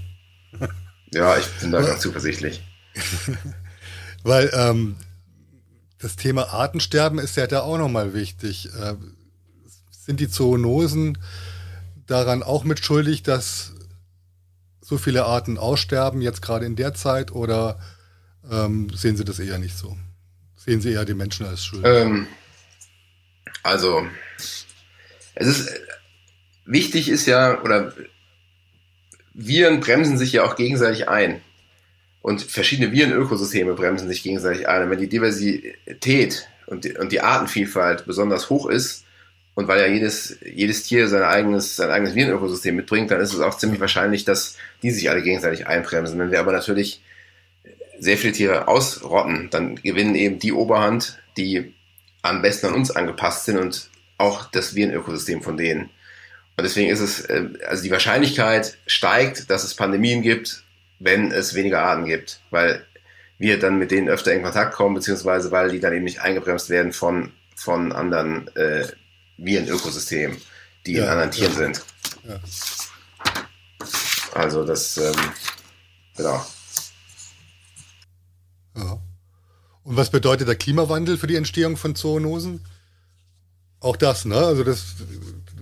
[1.13, 2.63] ja, ich bin da ganz zuversichtlich.
[4.23, 4.95] Weil ähm,
[5.99, 8.69] das Thema Artensterben ist ja da auch nochmal wichtig.
[8.79, 8.95] Äh,
[9.89, 11.17] sind die Zoonosen
[12.07, 13.73] daran auch mitschuldig, dass
[14.81, 17.79] so viele Arten aussterben, jetzt gerade in der Zeit, oder
[18.49, 19.97] ähm, sehen Sie das eher nicht so?
[20.55, 21.83] Sehen Sie eher die Menschen als schuld?
[21.85, 22.27] Ähm,
[23.63, 24.05] also,
[25.33, 25.81] es ist
[26.65, 27.93] wichtig ist ja, oder
[29.33, 31.41] Viren bremsen sich ja auch gegenseitig ein.
[32.21, 34.83] Und verschiedene Virenökosysteme bremsen sich gegenseitig ein.
[34.83, 39.04] Und wenn die Diversität und die, und die Artenvielfalt besonders hoch ist,
[39.55, 43.39] und weil ja jedes, jedes Tier sein eigenes, sein eigenes Virenökosystem mitbringt, dann ist es
[43.39, 46.19] auch ziemlich wahrscheinlich, dass die sich alle gegenseitig einbremsen.
[46.19, 47.01] Wenn wir aber natürlich
[47.97, 51.73] sehr viele Tiere ausrotten, dann gewinnen eben die Oberhand, die
[52.21, 55.89] am besten an uns angepasst sind und auch das Virenökosystem von denen.
[56.57, 60.63] Und deswegen ist es, äh, also die Wahrscheinlichkeit steigt, dass es Pandemien gibt,
[60.99, 62.85] wenn es weniger Arten gibt, weil
[63.37, 66.69] wir dann mit denen öfter in Kontakt kommen, beziehungsweise weil die dann eben nicht eingebremst
[66.69, 68.87] werden von, von anderen äh,
[69.37, 70.37] Virenökosystemen,
[70.85, 71.57] die ja, in anderen Tieren ja.
[71.57, 71.83] sind.
[72.23, 72.39] Ja.
[74.33, 75.15] Also das, ähm,
[76.17, 76.45] genau.
[78.75, 78.99] Ja.
[79.83, 82.65] Und was bedeutet der Klimawandel für die Entstehung von Zoonosen?
[83.79, 84.37] Auch das, ne?
[84.37, 84.95] Also das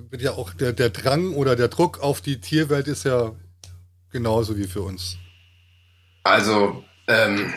[0.10, 3.34] wird ja auch der, der Drang oder der Druck auf die Tierwelt ist ja
[4.12, 5.18] genauso wie für uns.
[6.24, 7.54] Also, ähm,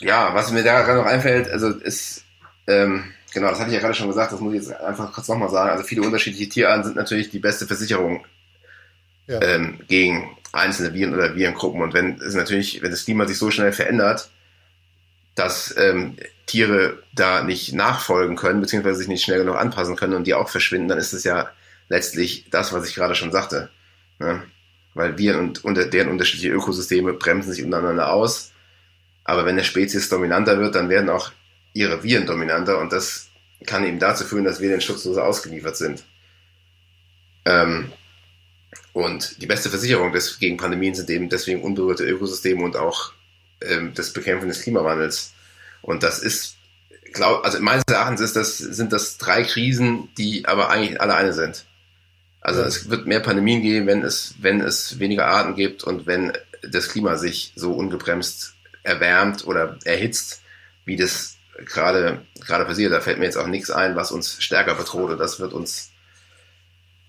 [0.00, 2.24] ja, was mir da gerade noch einfällt, also ist,
[2.66, 5.28] ähm, genau, das hatte ich ja gerade schon gesagt, das muss ich jetzt einfach kurz
[5.28, 5.70] nochmal sagen.
[5.70, 8.24] Also viele unterschiedliche Tierarten sind natürlich die beste Versicherung
[9.26, 9.40] ja.
[9.42, 11.82] ähm, gegen einzelne Viren oder Virengruppen.
[11.82, 14.30] Und wenn es natürlich, wenn das Klima sich so schnell verändert,
[15.34, 20.26] dass ähm, Tiere da nicht nachfolgen können, beziehungsweise sich nicht schnell genug anpassen können und
[20.26, 21.50] die auch verschwinden, dann ist es ja
[21.88, 23.70] letztlich das, was ich gerade schon sagte.
[24.18, 24.42] Ne?
[24.94, 28.52] Weil Viren und, und deren unterschiedliche Ökosysteme bremsen sich untereinander aus.
[29.24, 31.30] Aber wenn eine Spezies dominanter wird, dann werden auch
[31.72, 33.28] ihre Viren dominanter und das
[33.66, 36.04] kann eben dazu führen, dass wir den schutzloser ausgeliefert sind.
[37.44, 37.92] Ähm,
[38.92, 43.12] und die beste Versicherung des, gegen Pandemien sind eben deswegen unberührte Ökosysteme und auch
[43.60, 45.32] ähm, das Bekämpfen des Klimawandels.
[45.82, 46.56] Und das ist,
[47.12, 51.32] glaub, also meines Erachtens ist das, sind das drei Krisen, die aber eigentlich alle eine
[51.32, 51.64] sind.
[52.40, 56.32] Also es wird mehr Pandemien geben, wenn es, wenn es weniger Arten gibt und wenn
[56.62, 60.42] das Klima sich so ungebremst erwärmt oder erhitzt,
[60.84, 62.92] wie das gerade gerade passiert.
[62.92, 65.90] Da fällt mir jetzt auch nichts ein, was uns stärker bedroht und das wird uns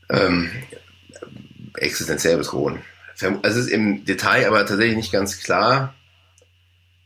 [0.09, 0.51] ähm,
[1.75, 2.81] existenziell bedrohen.
[3.41, 5.93] Es ist im Detail aber tatsächlich nicht ganz klar,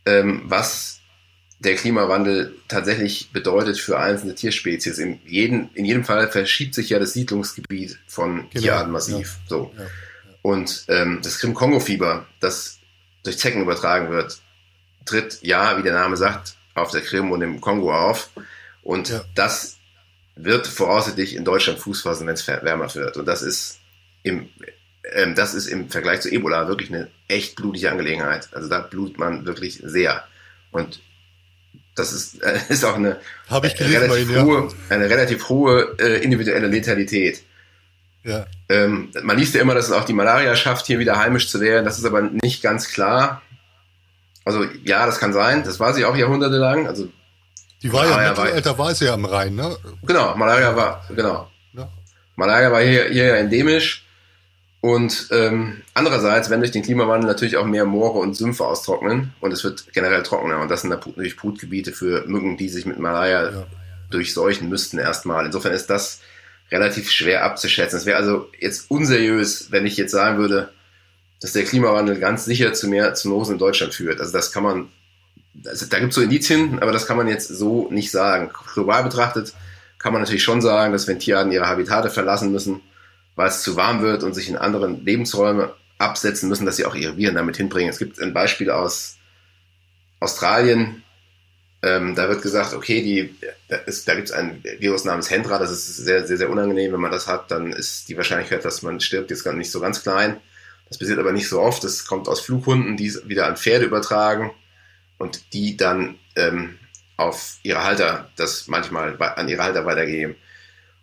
[0.05, 0.99] ähm, was
[1.59, 4.97] der Klimawandel tatsächlich bedeutet für einzelne Tierspezies.
[4.99, 9.37] In, jeden, in jedem Fall verschiebt sich ja das Siedlungsgebiet von genau, Tierarten massiv.
[9.43, 9.73] Ja, so.
[9.75, 9.89] Ja, ja.
[10.41, 12.79] Und ähm, das Krim-Kongo-Fieber, das
[13.23, 14.39] durch Zecken übertragen wird,
[15.05, 18.29] tritt ja, wie der Name sagt, auf der Krim und im Kongo auf.
[18.81, 19.77] Und das
[20.35, 23.17] wird voraussichtlich in Deutschland Fuß fassen, wenn es wärmer wird.
[23.17, 23.79] Und das ist
[24.23, 24.49] im,
[25.13, 28.49] ähm, das ist im Vergleich zu Ebola wirklich eine echt blutige Angelegenheit.
[28.51, 30.23] Also da blutet man wirklich sehr.
[30.71, 31.01] Und
[31.95, 33.19] Das ist, äh, ist auch eine,
[33.63, 34.95] ich gelesen relativ, hohe, ja.
[34.95, 37.43] eine relativ hohe äh, individuelle Letalität.
[38.23, 38.45] Ja.
[38.69, 41.59] Ähm, man liest ja immer, dass es auch die Malaria schafft, hier wieder heimisch zu
[41.59, 41.85] werden.
[41.85, 43.41] Das ist aber nicht ganz klar.
[44.45, 45.63] Also ja, das kann sein.
[45.63, 46.87] Das war sie auch jahrhundertelang.
[46.87, 47.07] Also
[47.81, 49.75] die war Malaria ja im Mittelalter war sie ja am Rhein, ne?
[50.03, 51.49] Genau, Malaria war genau.
[51.73, 51.89] Ja.
[52.35, 54.05] Malaria war hier, hier ja endemisch.
[54.79, 59.53] Und ähm, andererseits, wenn durch den Klimawandel natürlich auch mehr Moore und Sümpfe austrocknen und
[59.53, 63.49] es wird generell trockener und das sind natürlich Brutgebiete für Mücken, die sich mit Malaria
[63.49, 63.65] ja.
[64.09, 65.45] durchseuchen müssten erstmal.
[65.45, 66.19] Insofern ist das
[66.69, 67.97] relativ schwer abzuschätzen.
[67.97, 70.73] Es wäre also jetzt unseriös, wenn ich jetzt sagen würde,
[71.43, 74.21] dass der Klimawandel ganz sicher zu mehr Zoonosen in Deutschland führt.
[74.21, 74.87] Also das kann man,
[75.65, 78.49] also da gibt es so Indizien, aber das kann man jetzt so nicht sagen.
[78.73, 79.53] Global betrachtet
[79.99, 82.79] kann man natürlich schon sagen, dass wenn Tierarten ihre Habitate verlassen müssen,
[83.35, 86.95] weil es zu warm wird und sich in anderen Lebensräume absetzen müssen, dass sie auch
[86.95, 87.89] ihre Viren damit hinbringen.
[87.89, 89.17] Es gibt ein Beispiel aus
[90.21, 91.03] Australien.
[91.81, 93.35] Ähm, da wird gesagt, okay, die,
[93.67, 96.93] da, da gibt es ein Virus namens Hendra, das ist sehr, sehr, sehr unangenehm.
[96.93, 100.03] Wenn man das hat, dann ist die Wahrscheinlichkeit, dass man stirbt, jetzt nicht so ganz
[100.03, 100.39] klein.
[100.89, 101.83] Das passiert aber nicht so oft.
[101.83, 104.51] Das kommt aus Flughunden, die es wieder an Pferde übertragen
[105.17, 106.77] und die dann ähm,
[107.17, 110.35] auf ihre Halter das manchmal an ihre Halter weitergeben.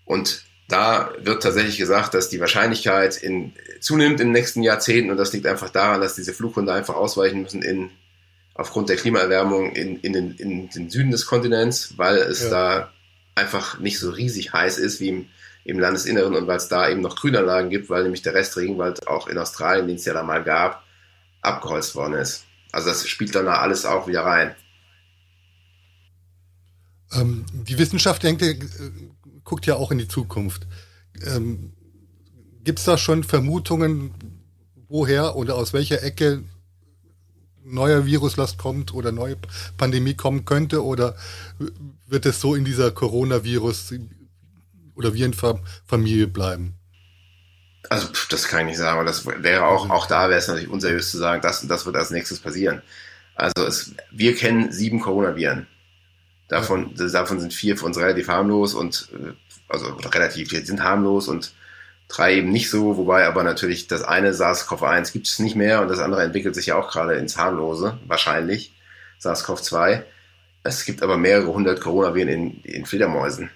[0.05, 5.17] Und da wird tatsächlich gesagt, dass die Wahrscheinlichkeit in, zunimmt in den nächsten Jahrzehnten und
[5.17, 7.91] das liegt einfach daran, dass diese Flughunde einfach ausweichen müssen in,
[8.55, 12.51] aufgrund der Klimaerwärmung in, in, den, in den Süden des Kontinents, weil es ja.
[12.51, 12.93] da
[13.35, 15.29] einfach nicht so riesig heiß ist wie im,
[15.65, 19.07] im Landesinneren und weil es da eben noch Grünanlagen gibt, weil nämlich der Rest Regenwald
[19.07, 20.83] auch in Australien, den es ja da mal gab,
[21.43, 22.45] abgeholzt worden ist.
[22.73, 24.55] Also das spielt dann da alles auch wieder rein.
[27.13, 28.59] Ähm, die Wissenschaft denkt, äh,
[29.45, 30.67] guckt ja auch in die Zukunft.
[31.27, 31.73] Ähm,
[32.63, 34.13] Gibt es da schon Vermutungen,
[34.89, 36.45] woher oder aus welcher Ecke
[37.65, 39.37] neuer Viruslast kommt oder neue
[39.77, 40.85] Pandemie kommen könnte?
[40.85, 41.17] Oder
[42.07, 43.95] wird es so in dieser Coronavirus
[44.95, 46.75] oder Virenfamilie bleiben?
[47.89, 50.69] Also das kann ich nicht sagen, aber das wäre auch, auch da wäre es natürlich
[50.69, 52.83] unseriös zu sagen, das und das wird als nächstes passieren.
[53.35, 55.67] Also es, wir kennen sieben Coronaviren.
[56.49, 57.09] Davon, ja.
[57.09, 59.33] davon sind vier für uns relativ harmlos und äh,
[59.69, 61.53] also relativ, die sind harmlos und
[62.09, 65.89] drei eben nicht so, wobei aber natürlich das eine SARS-CoV-1 gibt es nicht mehr und
[65.89, 68.75] das andere entwickelt sich ja auch gerade ins Harmlose, wahrscheinlich,
[69.23, 70.03] SARS-CoV-2.
[70.65, 73.51] Es gibt aber mehrere hundert Coronaviren in, in Fledermäusen.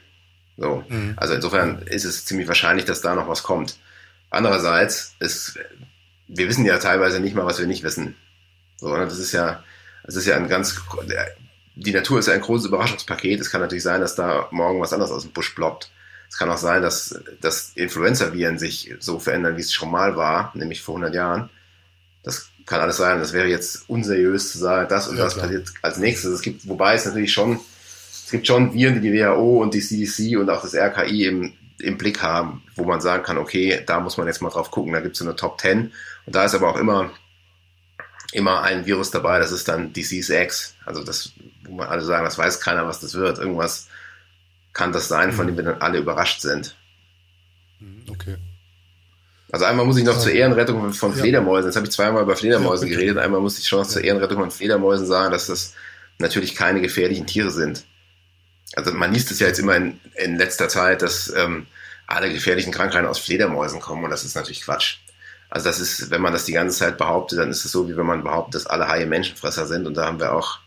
[0.56, 0.84] So.
[0.88, 1.14] Mhm.
[1.16, 3.76] Also insofern ist es ziemlich wahrscheinlich, dass da noch was kommt.
[4.30, 5.58] Andererseits ist,
[6.28, 8.16] wir wissen ja teilweise nicht mal, was wir nicht wissen.
[8.76, 9.04] So, ne?
[9.04, 9.62] das ist ja,
[10.04, 10.80] das ist ja ein ganz,
[11.76, 13.40] die Natur ist ja ein großes Überraschungspaket.
[13.40, 15.90] Es kann natürlich sein, dass da morgen was anderes aus dem Busch ploppt.
[16.28, 20.50] Es kann auch sein, dass, dass Influenza-Viren sich so verändern, wie es schon mal war,
[20.54, 21.50] nämlich vor 100 Jahren.
[22.24, 23.20] Das kann alles sein.
[23.20, 25.46] Das wäre jetzt unseriös zu sagen, das und ja, das klar.
[25.46, 26.32] passiert als nächstes.
[26.32, 27.60] Es gibt, wobei es natürlich schon,
[28.24, 31.52] es gibt schon Viren, die die WHO und die CDC und auch das RKI im,
[31.78, 34.92] im Blick haben, wo man sagen kann, okay, da muss man jetzt mal drauf gucken.
[34.92, 35.92] Da gibt es so eine Top 10.
[36.26, 37.10] Und da ist aber auch immer,
[38.32, 40.74] immer ein Virus dabei, das ist dann Disease X.
[40.86, 41.32] Also das
[41.66, 43.38] wo man alle sagen, das weiß keiner, was das wird.
[43.38, 43.88] Irgendwas
[44.72, 46.76] kann das sein, von dem wir dann alle überrascht sind.
[47.80, 48.36] Mhm, okay.
[49.50, 52.88] Also einmal muss ich noch zur Ehrenrettung von Fledermäusen, jetzt habe ich zweimal über Fledermäuse
[52.88, 55.74] ja, geredet, einmal muss ich schon noch zur Ehrenrettung von Fledermäusen sagen, dass das
[56.18, 57.84] natürlich keine gefährlichen Tiere sind.
[58.76, 61.66] Also man liest es ja jetzt immer in, in letzter Zeit, dass ähm,
[62.06, 64.98] alle gefährlichen Krankheiten aus Fledermäusen kommen und das ist natürlich Quatsch.
[65.50, 67.96] Also das ist, wenn man das die ganze Zeit behauptet, dann ist es so, wie
[67.96, 70.58] wenn man behauptet, dass alle Haie Menschenfresser sind und da haben wir auch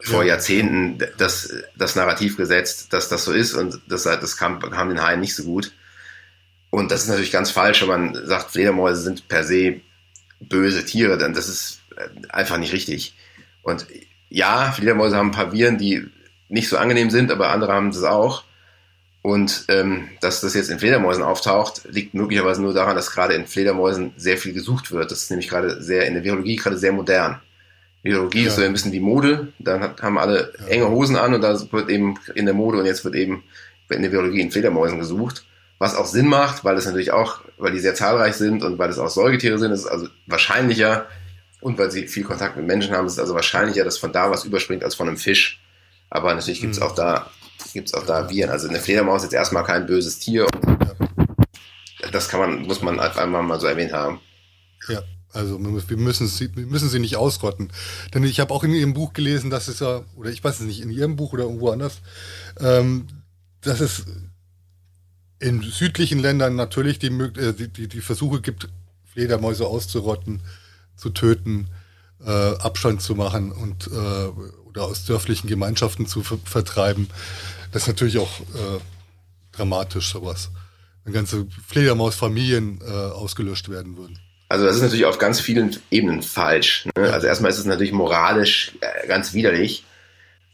[0.00, 0.34] vor ja.
[0.34, 5.02] Jahrzehnten das, das Narrativ gesetzt, dass das so ist und das, das kam, kam den
[5.02, 5.72] Haien nicht so gut.
[6.70, 9.80] Und das ist natürlich ganz falsch, wenn man sagt, Fledermäuse sind per se
[10.40, 13.16] böse Tiere, denn das ist äh, einfach nicht richtig.
[13.62, 13.86] Und
[14.28, 16.10] ja, Fledermäuse haben ein paar Viren, die
[16.48, 18.44] nicht so angenehm sind, aber andere haben das auch.
[19.22, 23.46] Und ähm, dass das jetzt in Fledermäusen auftaucht, liegt möglicherweise nur daran, dass gerade in
[23.46, 25.10] Fledermäusen sehr viel gesucht wird.
[25.10, 27.40] Das ist nämlich gerade sehr in der Virologie gerade sehr modern.
[28.04, 28.46] Virologie ja.
[28.46, 29.48] ist so ein bisschen wie Mode.
[29.58, 30.66] Dann haben alle ja.
[30.66, 33.42] enge Hosen an und da wird eben in der Mode und jetzt wird eben
[33.90, 35.44] in der Virologie in Fledermäusen gesucht.
[35.78, 38.90] Was auch Sinn macht, weil es natürlich auch, weil die sehr zahlreich sind und weil
[38.90, 41.06] es auch Säugetiere sind, ist es also wahrscheinlicher
[41.60, 44.30] und weil sie viel Kontakt mit Menschen haben, ist es also wahrscheinlicher, dass von da
[44.30, 45.60] was überspringt als von einem Fisch.
[46.10, 46.86] Aber natürlich gibt es mhm.
[46.86, 47.30] auch da,
[47.72, 48.50] gibt's auch da Viren.
[48.50, 50.46] Also eine Fledermaus ist jetzt erstmal kein böses Tier.
[52.12, 54.20] das kann man, muss man einfach mal so erwähnt haben.
[54.88, 55.02] Ja.
[55.32, 57.70] Also wir müssen sie, wir müssen sie nicht ausrotten.
[58.14, 60.66] Denn ich habe auch in Ihrem Buch gelesen, dass es ja, oder ich weiß es
[60.66, 62.00] nicht, in Ihrem Buch oder irgendwo anders,
[62.58, 63.06] ähm,
[63.60, 64.06] dass es
[65.38, 68.70] in südlichen Ländern natürlich die, äh, die, die, Versuche gibt,
[69.04, 70.40] Fledermäuse auszurotten,
[70.96, 71.68] zu töten.
[72.24, 74.30] äh, Abstand zu machen und äh,
[74.84, 77.08] aus dörflichen Gemeinschaften zu ver vertreiben.
[77.72, 78.80] Das ist natürlich auch äh,
[79.52, 80.50] dramatisch, sowas.
[81.04, 84.18] Wenn ganze Fledermausfamilien äh, ausgelöscht werden würden.
[84.48, 86.86] Also das ist natürlich auf ganz vielen Ebenen falsch.
[86.96, 87.12] Ne?
[87.12, 89.84] Also erstmal ist es natürlich moralisch äh, ganz widerlich.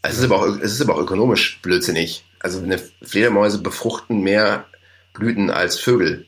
[0.01, 2.25] Es ist, aber auch, es ist aber auch ökonomisch blödsinnig.
[2.39, 4.65] Also eine Fledermäuse befruchten mehr
[5.13, 6.25] Blüten als Vögel.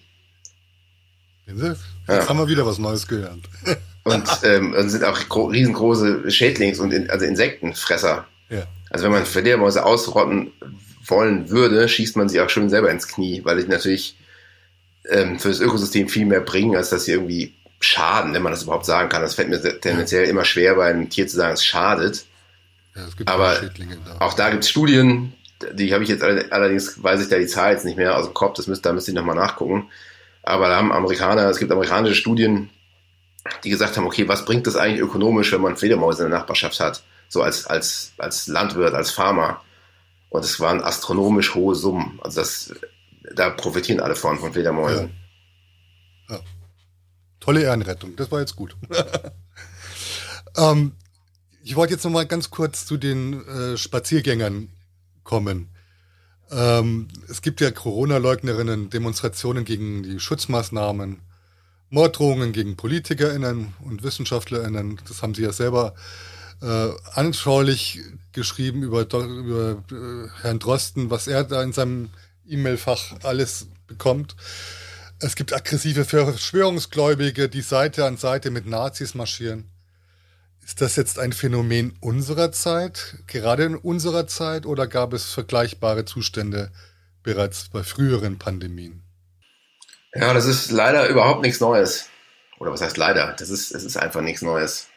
[1.45, 2.29] Jetzt ja.
[2.29, 3.47] haben wir wieder was Neues gelernt.
[4.05, 5.19] und, ähm, und sind auch
[5.51, 8.25] riesengroße Schädlings- und in, also Insektenfresser.
[8.49, 8.63] Ja.
[8.89, 10.53] Also wenn man Fledermäuse ausrotten
[11.05, 14.15] wollen würde, schießt man sie auch schon selber ins Knie, weil sie natürlich
[15.09, 18.63] ähm, für das Ökosystem viel mehr bringen, als dass sie irgendwie schaden, wenn man das
[18.63, 19.21] überhaupt sagen kann.
[19.21, 22.25] Das fällt mir tendenziell immer schwer, bei einem Tier zu sagen, es schadet.
[22.95, 24.17] Ja, es Aber da.
[24.19, 25.33] auch da gibt es Studien,
[25.73, 28.33] die habe ich jetzt allerdings, weiß ich da die Zahl jetzt nicht mehr aus dem
[28.33, 29.89] Kopf, das müsste, da müsste ich nochmal nachgucken.
[30.43, 32.69] Aber da haben Amerikaner, es gibt amerikanische Studien,
[33.63, 36.79] die gesagt haben, okay, was bringt das eigentlich ökonomisch, wenn man Fledermäuse in der Nachbarschaft
[36.79, 37.03] hat?
[37.27, 39.61] So als, als, als Landwirt, als Farmer.
[40.29, 42.19] Und es waren astronomisch hohe Summen.
[42.21, 42.73] Also das,
[43.35, 45.11] da profitieren alle von, von Fledermäusen.
[46.29, 46.35] Ja.
[46.35, 46.41] Ja.
[47.39, 48.75] Tolle Ehrenrettung, das war jetzt gut.
[50.57, 50.93] ähm,
[51.63, 54.69] ich wollte jetzt noch mal ganz kurz zu den äh, Spaziergängern
[55.23, 55.69] kommen.
[56.51, 61.21] Ähm, es gibt ja Corona-Leugnerinnen, Demonstrationen gegen die Schutzmaßnahmen,
[61.95, 64.99] Morddrohungen gegen PolitikerInnen und WissenschaftlerInnen.
[65.07, 65.95] Das haben Sie ja selber
[66.61, 68.01] äh, anschaulich
[68.33, 72.09] geschrieben über, über äh, Herrn Drosten, was er da in seinem
[72.45, 74.35] E-Mail-Fach alles bekommt.
[75.19, 79.71] Es gibt aggressive Verschwörungsgläubige, die Seite an Seite mit Nazis marschieren.
[80.65, 86.03] Ist das jetzt ein Phänomen unserer Zeit, gerade in unserer Zeit, oder gab es vergleichbare
[86.03, 86.73] Zustände
[87.23, 89.04] bereits bei früheren Pandemien?
[90.15, 92.09] Ja, das ist leider überhaupt nichts Neues.
[92.57, 93.35] Oder was heißt leider?
[93.37, 94.87] Das ist, es ist einfach nichts Neues.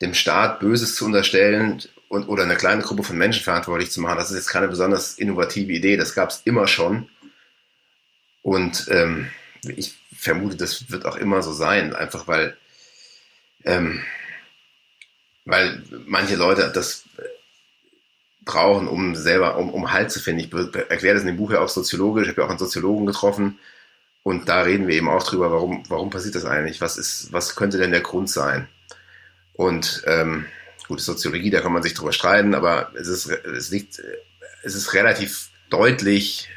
[0.00, 4.16] Dem Staat Böses zu unterstellen und, oder eine kleine Gruppe von Menschen verantwortlich zu machen,
[4.16, 5.98] das ist jetzt keine besonders innovative Idee.
[5.98, 7.10] Das gab es immer schon.
[8.40, 9.30] Und ähm,
[9.76, 12.56] ich vermute, das wird auch immer so sein, einfach weil
[13.64, 14.02] ähm,
[15.44, 17.04] weil manche Leute das
[18.44, 20.40] brauchen, um selber, um, um Halt zu finden.
[20.40, 20.52] Ich
[20.88, 23.58] erkläre das in dem Buch ja auch soziologisch, ich habe ja auch einen Soziologen getroffen
[24.28, 26.82] und da reden wir eben auch drüber, warum, warum passiert das eigentlich?
[26.82, 28.68] Was ist, was könnte denn der Grund sein?
[29.54, 30.44] Und ähm,
[30.86, 34.02] gut, Soziologie, da kann man sich drüber streiten, aber es ist, es liegt,
[34.62, 36.50] es ist relativ deutlich,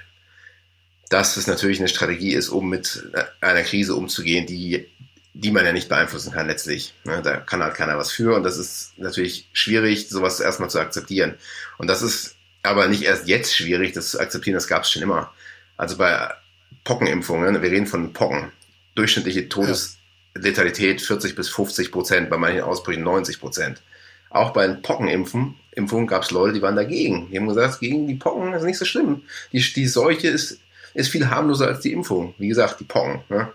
[1.07, 3.07] dass es natürlich eine Strategie ist, um mit
[3.39, 4.89] einer Krise umzugehen, die
[5.33, 6.93] die man ja nicht beeinflussen kann letztlich.
[7.05, 7.21] Ne?
[7.23, 11.35] Da kann halt keiner was für und das ist natürlich schwierig, sowas erstmal zu akzeptieren.
[11.77, 15.03] Und das ist aber nicht erst jetzt schwierig, das zu akzeptieren, das gab es schon
[15.03, 15.33] immer.
[15.77, 16.35] Also bei
[16.83, 18.51] Pockenimpfungen, wir reden von Pocken,
[18.95, 23.81] durchschnittliche Todesletalität 40 bis 50 Prozent, bei manchen Ausbrüchen 90 Prozent.
[24.29, 27.29] Auch bei den Pockenimpfen Impfungen gab es Leute, die waren dagegen.
[27.31, 29.23] Die haben gesagt, gegen die Pocken ist nicht so schlimm.
[29.51, 30.59] Die, die Seuche ist,
[30.93, 32.35] ist viel harmloser als die Impfung.
[32.37, 33.21] Wie gesagt, die Pocken.
[33.29, 33.51] Ne?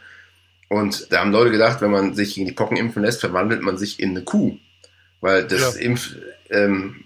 [0.68, 3.76] Und da haben Leute gedacht, wenn man sich gegen die Pocken impfen lässt, verwandelt man
[3.76, 4.56] sich in eine Kuh.
[5.20, 5.82] Weil das ja.
[5.82, 6.14] Impf,
[6.50, 7.04] ähm,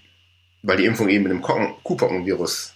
[0.63, 2.73] weil die Impfung eben mit Kocken, Kuhpockenvirus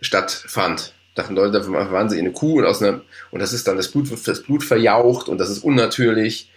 [0.00, 0.94] stattfand.
[1.14, 3.76] Dachten Leute, da verwandeln sie in eine Kuh und aus einer, und das ist dann
[3.76, 6.48] das Blut, das Blut verjaucht und das ist unnatürlich.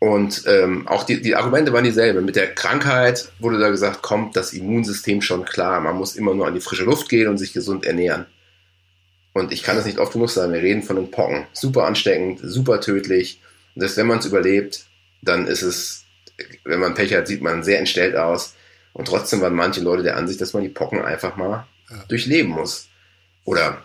[0.00, 2.24] Und ähm, auch die, die Argumente waren dieselben.
[2.24, 5.80] Mit der Krankheit wurde da gesagt, kommt das Immunsystem schon klar.
[5.80, 8.26] Man muss immer nur an die frische Luft gehen und sich gesund ernähren.
[9.32, 10.52] Und ich kann das nicht oft genug sagen.
[10.52, 11.46] Wir reden von den Pocken.
[11.52, 13.40] Super ansteckend, super tödlich.
[13.74, 14.84] Und dass, wenn man es überlebt,
[15.22, 16.04] dann ist es,
[16.64, 18.54] wenn man Pech hat, sieht man sehr entstellt aus.
[18.92, 22.04] Und trotzdem waren manche Leute der Ansicht, dass man die Pocken einfach mal ja.
[22.08, 22.88] durchleben muss.
[23.48, 23.82] Oder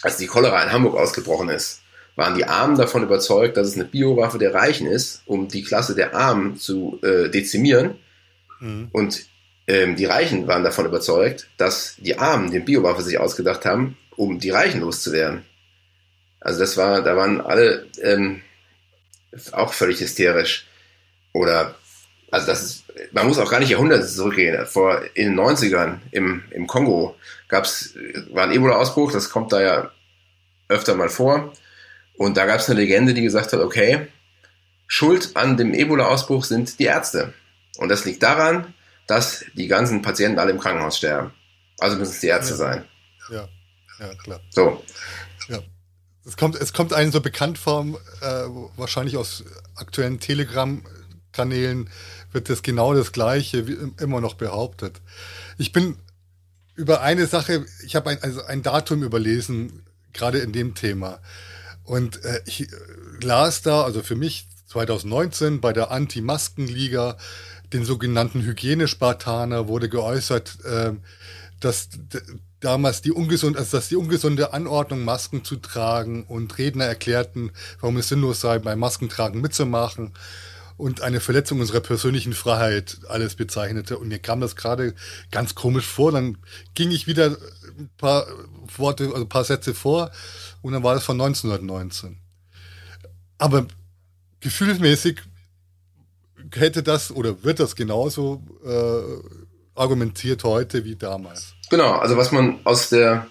[0.00, 1.82] als die Cholera in Hamburg ausgebrochen ist,
[2.16, 5.94] waren die Armen davon überzeugt, dass es eine Biowaffe der Reichen ist, um die Klasse
[5.94, 7.96] der Armen zu äh, dezimieren.
[8.60, 8.88] Mhm.
[8.92, 9.26] Und
[9.66, 14.38] ähm, die Reichen waren davon überzeugt, dass die Armen den Biowaffe sich ausgedacht haben, um
[14.38, 15.44] die Reichen loszuwerden.
[16.40, 18.40] Also das war, da waren alle ähm,
[19.52, 20.66] auch völlig hysterisch.
[21.34, 21.74] Oder,
[22.30, 24.66] also das ist, man muss auch gar nicht Jahrhunderte zurückgehen.
[24.66, 27.16] Vor in den 90ern im, im Kongo
[27.48, 27.94] gab's,
[28.30, 29.90] war ein Ebola-Ausbruch, das kommt da ja
[30.68, 31.52] öfter mal vor.
[32.16, 34.06] Und da gab es eine Legende, die gesagt hat, okay,
[34.86, 37.34] Schuld an dem Ebola-Ausbruch sind die Ärzte.
[37.78, 38.74] Und das liegt daran,
[39.06, 41.32] dass die ganzen Patienten alle im Krankenhaus sterben.
[41.80, 42.56] Also müssen es die Ärzte ja.
[42.56, 42.84] sein.
[43.30, 43.48] Ja
[43.98, 44.40] ja, klar.
[44.50, 44.82] So.
[45.48, 45.60] Ja.
[46.26, 47.84] Es kommt, es kommt einem so bekannt vor,
[48.20, 48.26] äh,
[48.76, 49.44] wahrscheinlich aus
[49.76, 51.90] aktuellen Telegram-Kanälen
[52.34, 55.00] wird das genau das Gleiche wie immer noch behauptet.
[55.56, 55.96] Ich bin
[56.74, 61.20] über eine Sache, ich habe ein, also ein Datum überlesen, gerade in dem Thema.
[61.84, 62.66] Und äh, ich
[63.22, 67.16] las da, also für mich 2019 bei der Anti-Masken-Liga,
[67.72, 70.92] den sogenannten Hygienespartaner, wurde geäußert, äh,
[71.60, 71.88] dass
[72.58, 77.98] damals die ungesund, also dass die ungesunde Anordnung, Masken zu tragen und Redner erklärten, warum
[77.98, 80.12] es sinnlos sei, beim Maskentragen mitzumachen
[80.76, 83.98] und eine Verletzung unserer persönlichen Freiheit alles bezeichnete.
[83.98, 84.94] Und mir kam das gerade
[85.30, 86.12] ganz komisch vor.
[86.12, 86.38] Dann
[86.74, 87.36] ging ich wieder
[87.78, 88.26] ein paar
[88.76, 90.10] Worte, also ein paar Sätze vor
[90.62, 92.18] und dann war das von 1919.
[93.38, 93.66] Aber
[94.40, 95.20] gefühlsmäßig
[96.54, 101.54] hätte das oder wird das genauso äh, argumentiert heute wie damals.
[101.70, 103.26] Genau, also was man aus der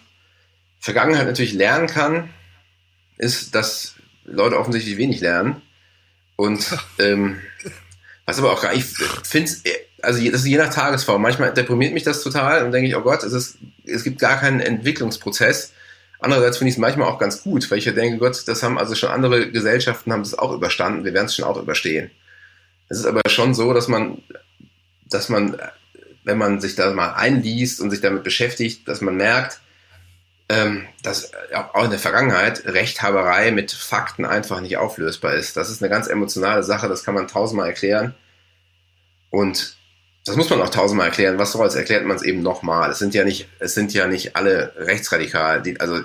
[0.80, 2.30] Vergangenheit natürlich lernen kann,
[3.18, 5.62] ist, dass Leute offensichtlich wenig lernen.
[6.36, 6.66] Und
[7.00, 7.42] ähm,
[8.26, 9.52] was aber auch gar nicht, ich finde
[10.02, 11.22] also das ist je nach Tagesform.
[11.22, 14.40] Manchmal deprimiert mich das total und denke ich, oh Gott, es, ist, es gibt gar
[14.40, 15.74] keinen Entwicklungsprozess.
[16.20, 18.78] Andererseits finde ich es manchmal auch ganz gut, weil ich ja denke, Gott, das haben
[18.78, 22.12] also schon andere Gesellschaften haben das auch überstanden, wir werden es schon auch überstehen.
[22.90, 24.22] Es ist aber schon so, dass man,
[25.10, 25.58] dass man
[26.24, 29.60] wenn man sich da mal einliest und sich damit beschäftigt, dass man merkt,
[30.54, 31.32] ähm, dass
[31.74, 35.58] auch in der Vergangenheit Rechthaberei mit Fakten einfach nicht auflösbar ist.
[35.58, 38.14] Das ist eine ganz emotionale Sache, das kann man tausendmal erklären.
[39.32, 39.78] Und
[40.26, 41.40] das muss man auch tausendmal erklären.
[41.40, 42.92] Was soll's, erklärt man es eben nochmal.
[42.92, 45.64] Es sind ja nicht, es sind ja nicht alle rechtsradikal.
[45.64, 46.02] Die, also,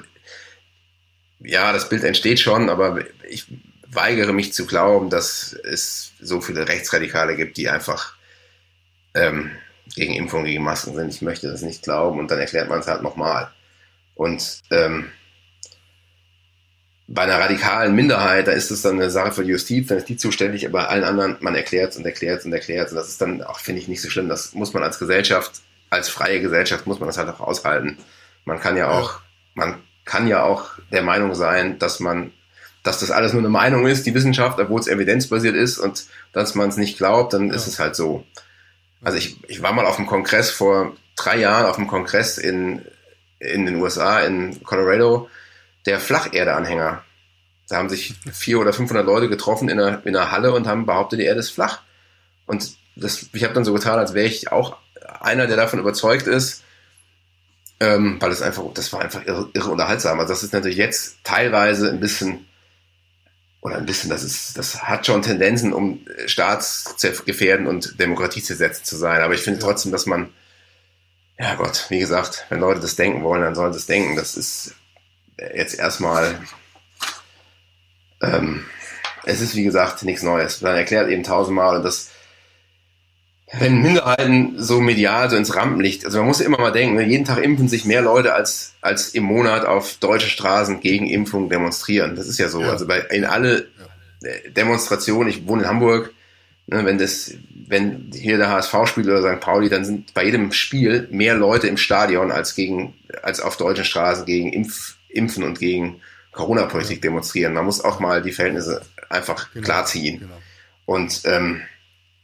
[1.41, 3.47] ja, das Bild entsteht schon, aber ich
[3.87, 8.15] weigere mich zu glauben, dass es so viele Rechtsradikale gibt, die einfach
[9.15, 9.51] ähm,
[9.95, 11.11] gegen Impfung, gegen Masken sind.
[11.11, 13.53] Ich möchte das nicht glauben und dann erklärt man es halt nochmal.
[14.19, 15.13] Und ähm,
[17.07, 20.09] bei einer radikalen Minderheit, da ist es dann eine Sache für die Justiz, dann ist
[20.09, 22.93] die zuständig, aber bei allen anderen, man erklärt es und erklärt es und erklärt es.
[22.93, 24.29] Und das ist dann auch, finde ich, nicht so schlimm.
[24.29, 27.97] Das muss man als Gesellschaft, als freie Gesellschaft, muss man das halt auch aushalten.
[28.45, 29.21] Man kann ja auch,
[29.55, 32.33] man kann ja auch der Meinung sein, dass man,
[32.83, 36.57] dass das alles nur eine Meinung ist, die Wissenschaft, obwohl es evidenzbasiert ist und dass
[36.57, 37.55] man es nicht glaubt, dann ja.
[37.55, 38.25] ist es halt so.
[39.01, 42.83] Also ich, ich war mal auf dem Kongress vor drei Jahren auf dem Kongress in,
[43.39, 45.29] in den USA, in Colorado,
[45.87, 47.03] der Flacherdeanhänger.
[47.69, 50.87] Da haben sich vier oder 500 Leute getroffen in einer, in einer Halle und haben
[50.87, 51.83] behauptet, die Erde ist flach.
[52.47, 54.77] Und das, ich habe dann so getan, als wäre ich auch
[55.21, 56.63] einer, der davon überzeugt ist,
[57.81, 60.19] ähm, weil es einfach, das war einfach irre, irre unterhaltsam.
[60.19, 62.47] Also das ist natürlich jetzt teilweise ein bisschen
[63.61, 68.85] oder ein bisschen, das ist, das hat schon Tendenzen, um staatsgefährden und Demokratie zu setzen
[68.85, 69.21] zu sein.
[69.21, 70.33] Aber ich finde trotzdem, dass man,
[71.39, 74.17] ja Gott, wie gesagt, wenn Leute das denken wollen, dann sollen sie es denken.
[74.17, 74.75] Das ist
[75.55, 76.39] jetzt erstmal,
[78.23, 78.65] ähm,
[79.25, 80.61] es ist wie gesagt nichts Neues.
[80.63, 82.11] Man erklärt eben tausendmal und das,
[83.59, 87.25] wenn Minderheiten so medial so ins Rampenlicht, also man muss immer mal denken, ne, jeden
[87.25, 92.15] Tag impfen sich mehr Leute als, als im Monat auf deutsche Straßen gegen Impfung demonstrieren.
[92.15, 92.61] Das ist ja so.
[92.61, 92.71] Ja.
[92.71, 93.69] Also bei, in alle
[94.23, 94.51] ja.
[94.51, 96.13] Demonstrationen, ich wohne in Hamburg,
[96.69, 97.35] wenn das,
[97.67, 99.41] wenn hier der HSV spielt oder St.
[99.41, 103.85] Pauli, dann sind bei jedem Spiel mehr Leute im Stadion als gegen, als auf deutschen
[103.85, 106.01] Straßen gegen Impf, Impfen und gegen
[106.33, 107.03] Corona-Politik ja.
[107.03, 107.55] demonstrieren.
[107.55, 109.65] Man muss auch mal die Verhältnisse einfach genau.
[109.65, 110.21] klarziehen.
[110.21, 110.39] Genau.
[110.85, 111.63] Und ähm,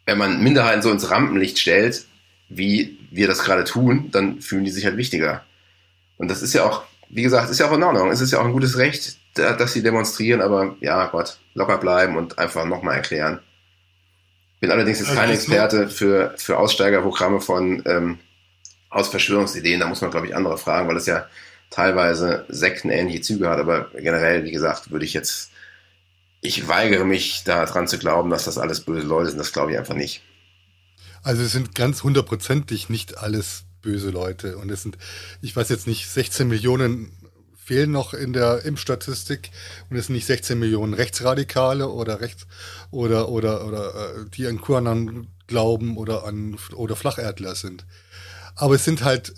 [0.04, 2.04] wenn man Minderheiten so ins Rampenlicht stellt,
[2.48, 5.44] wie wir das gerade tun, dann fühlen die sich halt wichtiger.
[6.18, 8.10] Und das ist ja auch, wie gesagt, ist ja auch in Ordnung.
[8.10, 12.16] Es ist ja auch ein gutes Recht, dass sie demonstrieren, aber ja, Gott, locker bleiben
[12.16, 13.40] und einfach nochmal erklären.
[14.64, 18.18] Bin allerdings jetzt kein Experte für, für Aussteigerprogramme von ähm,
[18.88, 19.78] aus Verschwörungsideen.
[19.78, 21.26] Da muss man, glaube ich, andere fragen, weil es ja
[21.68, 23.58] teilweise sektenähnliche Züge hat.
[23.58, 25.50] Aber generell, wie gesagt, würde ich jetzt
[26.40, 29.38] ich weigere mich daran zu glauben, dass das alles böse Leute sind.
[29.38, 30.22] Das glaube ich einfach nicht.
[31.22, 34.56] Also es sind ganz hundertprozentig nicht alles böse Leute.
[34.56, 34.96] Und es sind,
[35.42, 37.12] ich weiß jetzt nicht, 16 Millionen
[37.64, 39.50] fehlen noch in der Impfstatistik
[39.88, 42.46] und es sind nicht 16 Millionen Rechtsradikale oder Rechts
[42.90, 47.86] oder oder oder äh, die an QAnon glauben oder an oder Flacherdler sind.
[48.54, 49.34] Aber es sind halt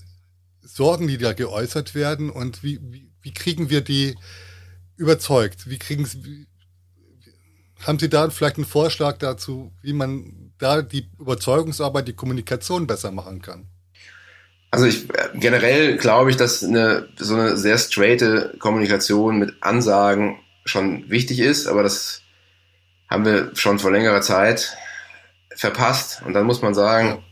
[0.62, 4.16] Sorgen, die da geäußert werden und wie, wie, wie kriegen wir die
[4.96, 5.70] überzeugt?
[5.70, 6.46] Wie kriegen sie
[7.84, 13.12] haben Sie da vielleicht einen Vorschlag dazu, wie man da die Überzeugungsarbeit, die Kommunikation besser
[13.12, 13.68] machen kann?
[14.76, 21.08] Also ich generell glaube ich, dass eine so eine sehr straighte Kommunikation mit Ansagen schon
[21.08, 22.22] wichtig ist, aber das
[23.08, 24.76] haben wir schon vor längerer Zeit
[25.54, 26.22] verpasst.
[26.24, 27.22] Und dann muss man sagen.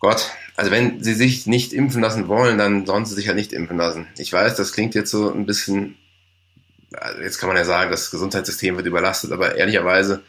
[0.00, 3.52] Gott, also wenn sie sich nicht impfen lassen wollen, dann sollen sie sich ja nicht
[3.52, 4.06] impfen lassen.
[4.16, 5.96] Ich weiß, das klingt jetzt so ein bisschen
[6.92, 10.22] also jetzt kann man ja sagen, das Gesundheitssystem wird überlastet, aber ehrlicherweise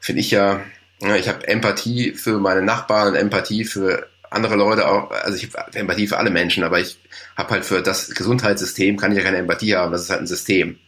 [0.00, 0.60] finde ich ja,
[1.00, 5.78] ich habe Empathie für meine Nachbarn und Empathie für andere Leute auch, also ich habe
[5.78, 6.98] Empathie für alle Menschen, aber ich
[7.36, 10.26] habe halt für das Gesundheitssystem kann ich ja keine Empathie haben, das ist halt ein
[10.26, 10.78] System.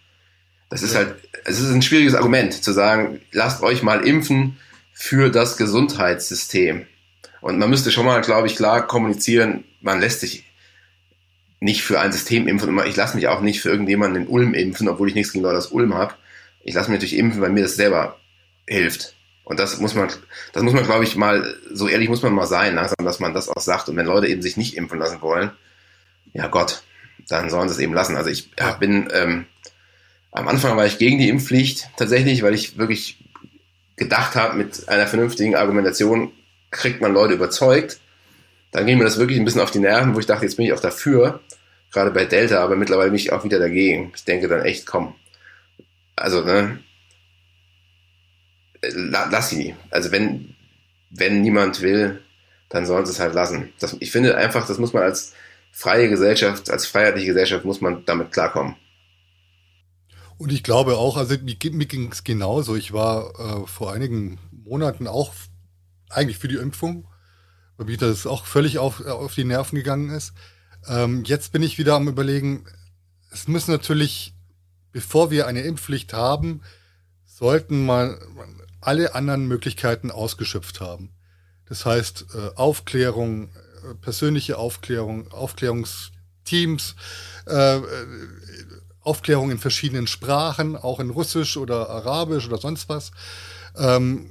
[0.71, 1.15] Das ist halt,
[1.45, 4.57] es ist ein schwieriges Argument zu sagen, lasst euch mal impfen
[4.93, 6.87] für das Gesundheitssystem.
[7.41, 10.45] Und man müsste schon mal, glaube ich, klar kommunizieren, man lässt sich
[11.61, 12.79] nicht für ein System impfen.
[12.87, 15.59] Ich lasse mich auch nicht für irgendjemanden in Ulm impfen, obwohl ich nichts gegen Leute
[15.59, 16.15] aus Ulm habe.
[16.63, 18.19] Ich lasse mich natürlich impfen, weil mir das selber
[18.67, 19.14] hilft.
[19.45, 20.09] Und das muss man,
[20.53, 23.35] das muss man, glaube ich, mal, so ehrlich muss man mal sein, langsam, dass man
[23.35, 23.89] das auch sagt.
[23.89, 25.51] Und wenn Leute eben sich nicht impfen lassen wollen,
[26.33, 26.83] ja Gott,
[27.29, 28.17] dann sollen sie es eben lassen.
[28.17, 28.73] Also ich ja.
[28.73, 29.47] bin, ähm,
[30.33, 33.19] am Anfang war ich gegen die Impfpflicht tatsächlich, weil ich wirklich
[33.97, 36.33] gedacht habe, mit einer vernünftigen Argumentation
[36.71, 38.01] kriegt man Leute überzeugt.
[38.73, 40.67] Dann ging mir das wirklich ein bisschen auf die Nerven, wo ich dachte, jetzt bin
[40.67, 41.41] ich auch dafür,
[41.93, 44.13] gerade bei Delta, aber mittlerweile bin ich auch wieder dagegen.
[44.17, 45.15] Ich denke dann echt, komm.
[46.17, 46.81] Also, ne,
[48.93, 49.75] lass sie.
[49.91, 50.55] Also wenn,
[51.11, 52.23] wenn niemand will,
[52.69, 53.73] dann sollen sie es halt lassen.
[53.79, 55.33] Das, ich finde einfach, das muss man als
[55.71, 58.77] freie Gesellschaft, als freiheitliche Gesellschaft, muss man damit klarkommen.
[60.39, 62.75] Und ich glaube auch, also mir, mir ging es genauso.
[62.77, 65.33] Ich war äh, vor einigen Monaten auch
[66.11, 67.07] eigentlich für die Impfung,
[67.77, 70.33] weil mir das auch völlig auf, auf die Nerven gegangen ist.
[70.89, 72.67] Ähm, jetzt bin ich wieder am Überlegen,
[73.31, 74.35] es müssen natürlich,
[74.93, 76.63] bevor wir eine Impfpflicht haben,
[77.25, 78.19] sollten mal
[78.87, 81.11] alle anderen Möglichkeiten ausgeschöpft haben.
[81.67, 86.95] Das heißt, äh, Aufklärung, äh, persönliche Aufklärung, Aufklärungsteams,
[87.47, 87.81] äh,
[89.01, 93.13] Aufklärung in verschiedenen Sprachen, auch in Russisch oder Arabisch oder sonst was.
[93.77, 94.31] Ähm,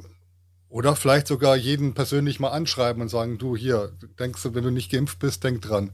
[0.69, 4.71] oder vielleicht sogar jeden persönlich mal anschreiben und sagen, du hier, denkst du, wenn du
[4.71, 5.91] nicht geimpft bist, denk dran.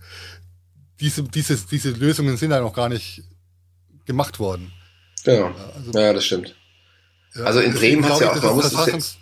[1.01, 3.23] Diese, diese, diese Lösungen sind ja noch gar nicht
[4.05, 4.71] gemacht worden.
[5.25, 5.53] Genau.
[5.75, 6.55] Also, ja, das stimmt.
[7.35, 9.17] Ja, also in Bremen hat es ja auch, man muss es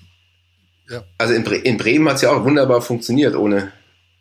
[0.90, 1.04] ja.
[1.18, 3.72] Also in, Bre in Bremen hat es ja auch wunderbar funktioniert ohne,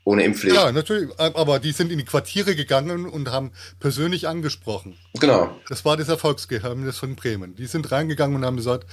[0.04, 0.56] ohne Impfpflicht.
[0.56, 1.10] Ja, natürlich.
[1.18, 4.96] Aber die sind in die Quartiere gegangen und haben persönlich angesprochen.
[5.20, 5.56] Genau.
[5.68, 7.54] Das war das Erfolgsgeheimnis von Bremen.
[7.54, 8.86] Die sind reingegangen und haben gesagt,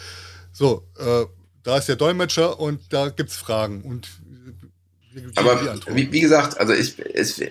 [0.52, 1.26] so, äh,
[1.64, 3.82] da ist der Dolmetscher und da gibt's Fragen.
[3.82, 4.10] Und
[5.36, 7.42] aber wie, wie, gesagt, also ich, es,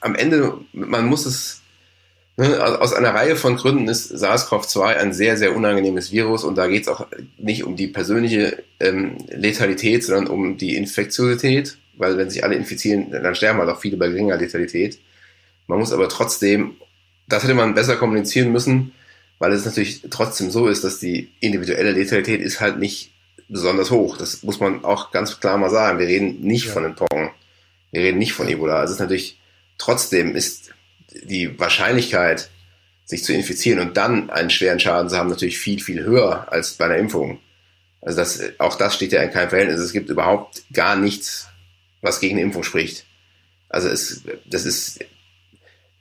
[0.00, 1.62] am Ende, man muss es
[2.38, 6.82] aus einer Reihe von Gründen ist SARS-CoV-2 ein sehr, sehr unangenehmes Virus und da geht
[6.82, 12.44] es auch nicht um die persönliche ähm, Letalität, sondern um die Infektiosität, weil wenn sich
[12.44, 15.00] alle infizieren, dann sterben halt auch viele bei geringer Letalität.
[15.66, 16.76] Man muss aber trotzdem,
[17.26, 18.92] das hätte man besser kommunizieren müssen,
[19.40, 23.10] weil es natürlich trotzdem so ist, dass die individuelle Letalität ist halt nicht
[23.48, 24.16] besonders hoch.
[24.16, 25.98] Das muss man auch ganz klar mal sagen.
[25.98, 26.72] Wir reden nicht ja.
[26.72, 27.30] von den Pong.
[27.90, 28.76] Wir reden nicht von Ebola.
[28.76, 29.40] Also es ist natürlich,
[29.76, 30.67] trotzdem ist
[31.24, 32.50] die Wahrscheinlichkeit,
[33.04, 36.74] sich zu infizieren und dann einen schweren Schaden zu haben, natürlich viel, viel höher als
[36.74, 37.40] bei einer Impfung.
[38.02, 39.80] Also das, auch das steht ja in keinem Verhältnis.
[39.80, 41.48] Es gibt überhaupt gar nichts,
[42.02, 43.06] was gegen eine Impfung spricht.
[43.68, 45.00] Also es, das ist,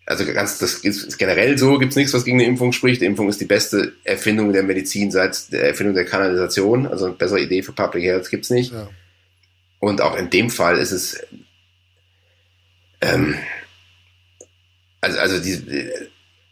[0.05, 3.01] also ganz, das ist generell so, gibt es nichts, was gegen eine Impfung spricht.
[3.01, 6.87] Die Impfung ist die beste Erfindung der Medizin seit der Erfindung der Kanalisation.
[6.87, 8.73] Also eine bessere Idee für Public Health gibt's nicht.
[8.73, 8.89] Ja.
[9.79, 11.19] Und auch in dem Fall ist es,
[13.01, 13.35] ähm,
[15.07, 15.91] also, also die,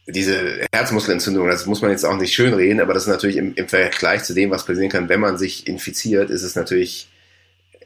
[0.07, 3.55] diese Herzmuskelentzündung, das muss man jetzt auch nicht schön reden, aber das ist natürlich im,
[3.55, 7.07] im Vergleich zu dem, was passieren kann, wenn man sich infiziert, ist es natürlich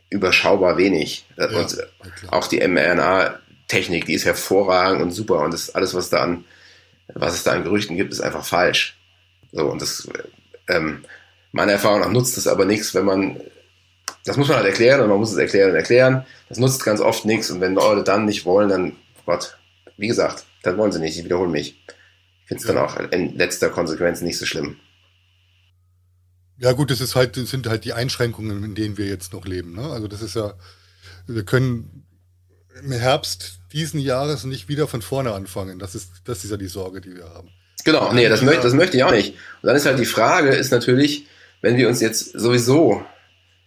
[0.10, 1.26] überschaubar wenig.
[1.38, 1.78] Ja, und
[2.30, 6.46] auch die mRNA-Technik, die ist hervorragend und super und das alles, was da an,
[7.14, 8.98] was es da an Gerüchten gibt, ist einfach falsch.
[9.52, 10.08] So, und das,
[10.68, 11.06] ähm,
[11.52, 13.40] meiner Erfahrung nach nutzt es aber nichts, wenn man,
[14.26, 16.26] das muss man halt erklären und man muss es erklären und erklären.
[16.50, 18.96] Das nutzt ganz oft nichts und wenn Leute dann nicht wollen, dann,
[19.26, 19.58] Gott,
[19.98, 21.84] wie gesagt, das wollen sie nicht, ich wiederhole mich.
[22.44, 22.74] Ich finde es ja.
[22.74, 24.78] dann auch in letzter Konsequenz nicht so schlimm.
[26.58, 29.46] Ja gut, das ist halt, das sind halt die Einschränkungen, in denen wir jetzt noch
[29.46, 29.74] leben.
[29.76, 29.90] Ne?
[29.90, 30.56] Also das ist ja,
[31.26, 32.06] wir können
[32.84, 35.80] im Herbst diesen Jahres nicht wieder von vorne anfangen.
[35.80, 37.50] Das ist, das ist ja die Sorge, die wir haben.
[37.86, 39.36] Genau, nee, das, möchte, das möchte ich auch nicht.
[39.62, 41.28] Und dann ist halt die Frage, ist natürlich,
[41.62, 43.04] wenn wir uns jetzt sowieso,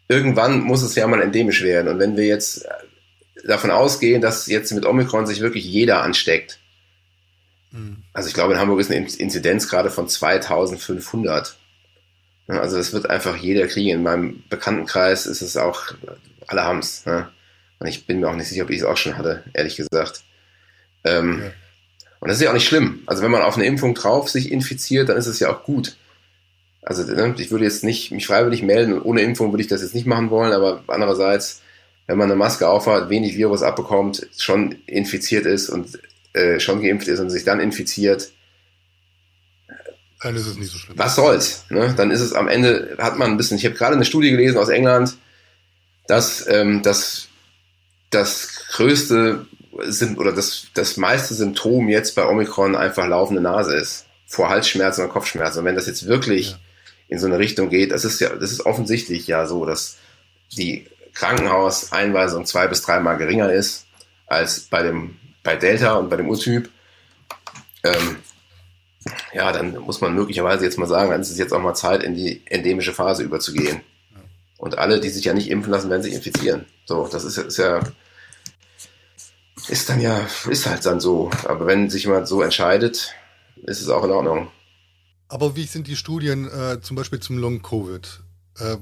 [0.09, 1.89] irgendwann muss es ja mal endemisch werden.
[1.89, 2.67] Und wenn wir jetzt
[3.47, 6.59] davon ausgehen, dass jetzt mit Omikron sich wirklich jeder ansteckt,
[7.73, 8.05] Mhm.
[8.13, 11.57] Also ich glaube, in Hamburg ist eine Inzidenz gerade von 2500.
[12.47, 13.91] Also das wird einfach jeder kriegen.
[13.91, 15.83] In meinem Bekanntenkreis ist es auch,
[16.47, 17.07] alle haben es.
[17.07, 17.29] Ne?
[17.79, 20.23] Und ich bin mir auch nicht sicher, ob ich es auch schon hatte, ehrlich gesagt.
[21.05, 21.53] Ähm, ja.
[22.21, 23.03] Und das ist ja auch nicht schlimm.
[23.07, 25.97] Also wenn man auf eine Impfung drauf sich infiziert, dann ist es ja auch gut.
[26.83, 29.83] Also ne, ich würde jetzt nicht mich freiwillig melden und ohne Impfung würde ich das
[29.83, 31.63] jetzt nicht machen wollen, aber andererseits,
[32.07, 35.99] wenn man eine Maske aufhat, wenig Virus abbekommt, schon infiziert ist und
[36.33, 38.33] äh, schon geimpft ist und sich dann infiziert,
[40.23, 40.99] dann ist es nicht so schlimm.
[40.99, 41.65] Was soll's?
[41.69, 41.95] Ne?
[41.97, 44.57] Dann ist es am Ende, hat man ein bisschen, ich habe gerade eine Studie gelesen
[44.57, 45.17] aus England,
[46.07, 47.29] dass ähm, das,
[48.11, 49.47] das größte
[50.17, 54.07] oder das, das meiste Symptom jetzt bei Omikron einfach laufende Nase ist.
[54.27, 55.61] vor Halsschmerzen und Kopfschmerzen.
[55.61, 56.59] Und wenn das jetzt wirklich ja.
[57.09, 59.97] in so eine Richtung geht, das ist ja, das ist offensichtlich ja so, dass
[60.57, 63.87] die Krankenhauseinweisung zwei bis dreimal geringer ist
[64.27, 66.71] als bei dem bei Delta und bei dem U-Typ.
[67.85, 68.17] Ähm,
[69.33, 72.03] ja, dann muss man möglicherweise jetzt mal sagen, dann ist es jetzt auch mal Zeit,
[72.03, 73.81] in die endemische Phase überzugehen.
[74.59, 76.67] Und alle, die sich ja nicht impfen lassen, werden sich infizieren.
[76.85, 77.81] So, das ist, ist ja,
[79.69, 81.31] ist dann ja, ist halt dann so.
[81.45, 83.13] Aber wenn sich jemand so entscheidet,
[83.65, 84.51] ist es auch in Ordnung.
[85.29, 88.21] Aber wie sind die Studien äh, zum Beispiel zum Long-Covid?
[88.59, 88.77] Äh,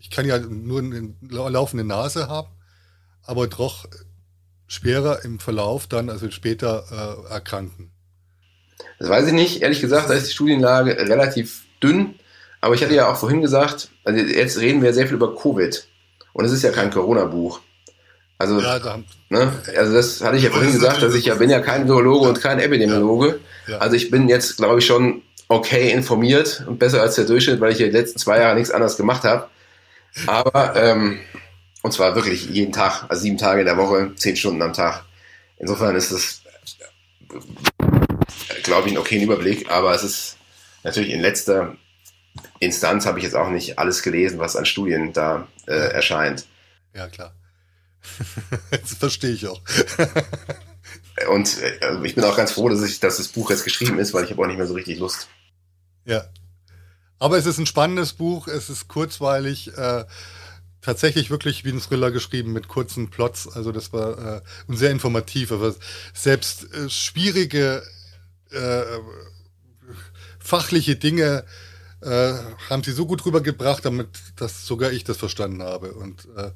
[0.00, 2.48] ich kann ja nur eine laufende Nase haben,
[3.22, 3.86] aber doch
[4.66, 7.90] schwerer im Verlauf dann, also später äh, erkranken.
[8.98, 9.62] Das weiß ich nicht.
[9.62, 12.14] Ehrlich gesagt, da ist die Studienlage relativ dünn.
[12.60, 15.86] Aber ich hatte ja auch vorhin gesagt, also jetzt reden wir sehr viel über Covid.
[16.32, 17.60] Und es ist ja kein Corona-Buch.
[18.38, 18.98] Also, ja, da,
[19.30, 19.52] ne?
[19.76, 22.40] also das hatte ich ja vorhin gesagt, dass ich ja bin ja kein Virologe und
[22.42, 23.40] kein Epidemiologe.
[23.66, 23.78] Ja.
[23.78, 27.72] Also ich bin jetzt, glaube ich, schon okay informiert und besser als der Durchschnitt, weil
[27.72, 29.48] ich ja die letzten zwei Jahre nichts anderes gemacht habe.
[30.26, 31.20] Aber, ähm,
[31.86, 35.04] und zwar wirklich jeden Tag, also sieben Tage in der Woche, zehn Stunden am Tag.
[35.56, 36.42] Insofern ist es,
[38.64, 40.36] glaube ich, ein okayen Überblick, aber es ist
[40.82, 41.76] natürlich in letzter
[42.58, 46.46] Instanz habe ich jetzt auch nicht alles gelesen, was an Studien da äh, erscheint.
[46.92, 47.32] Ja, klar.
[48.72, 49.60] das verstehe ich auch.
[51.30, 54.12] Und äh, ich bin auch ganz froh, dass, ich, dass das Buch jetzt geschrieben ist,
[54.12, 55.28] weil ich habe auch nicht mehr so richtig Lust.
[56.04, 56.24] Ja.
[57.20, 60.04] Aber es ist ein spannendes Buch, es ist kurzweilig, äh,
[60.86, 63.48] tatsächlich wirklich wie ein Thriller geschrieben mit kurzen Plots.
[63.48, 65.50] Also das war äh, und sehr informativ.
[65.50, 65.74] Aber
[66.14, 67.82] selbst äh, schwierige
[68.52, 68.82] äh,
[70.38, 71.44] fachliche Dinge
[72.02, 72.34] äh,
[72.70, 75.92] haben sie so gut rübergebracht, damit dass sogar ich das verstanden habe.
[75.92, 76.52] Und äh,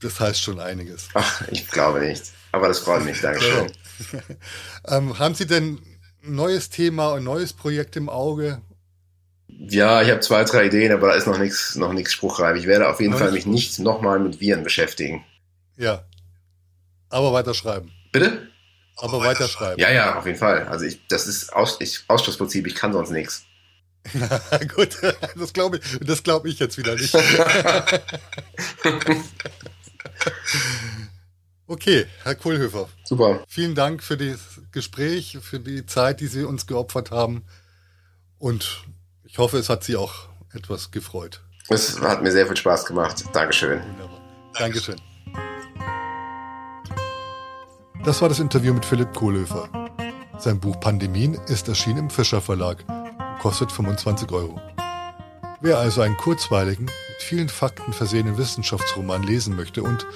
[0.00, 1.08] das heißt schon einiges.
[1.12, 2.24] Ach, ich glaube nicht.
[2.52, 3.20] Aber das freut mich.
[3.20, 3.70] Dankeschön.
[4.86, 5.82] ähm, haben Sie denn
[6.24, 8.62] ein neues Thema, ein neues Projekt im Auge?
[9.58, 12.56] Ja, ich habe zwei, drei Ideen, aber da ist noch nichts noch nichts spruchreif.
[12.58, 15.24] Ich werde auf jeden Fall mich nicht nochmal mit Viren beschäftigen.
[15.76, 16.04] Ja.
[17.08, 17.92] Aber weiterschreiben.
[18.12, 18.48] Bitte?
[18.96, 19.78] Aber weiterschreiben.
[19.80, 20.66] Ja, ja, auf jeden Fall.
[20.68, 23.44] Also ich, das ist Aus, ich, Ausschlussprinzip, ich kann sonst nichts.
[24.74, 24.98] Gut,
[25.36, 27.14] das glaube ich, das glaube ich jetzt wieder nicht.
[31.66, 32.88] okay, Herr Kohlhöfer.
[33.04, 33.42] Super.
[33.48, 37.44] Vielen Dank für das Gespräch, für die Zeit, die Sie uns geopfert haben.
[38.38, 38.84] Und
[39.34, 41.40] ich hoffe, es hat Sie auch etwas gefreut.
[41.68, 43.24] Es hat mir sehr viel Spaß gemacht.
[43.32, 43.80] Dankeschön.
[43.82, 44.20] Wunderbar.
[44.56, 44.94] Dankeschön.
[48.04, 49.68] Das war das Interview mit Philipp Kohlhöfer.
[50.38, 52.84] Sein Buch Pandemien ist erschienen im Fischer Verlag
[53.40, 54.60] kostet 25 Euro.
[55.60, 60.06] Wer also einen kurzweiligen, mit vielen Fakten versehenen Wissenschaftsroman lesen möchte und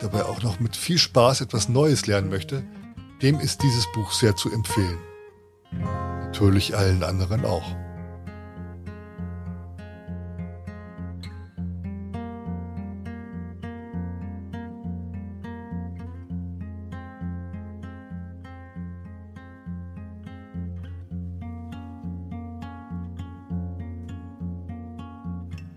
[0.00, 2.64] dabei auch noch mit viel Spaß etwas Neues lernen möchte,
[3.20, 4.98] dem ist dieses Buch sehr zu empfehlen.
[6.22, 7.85] Natürlich allen anderen auch.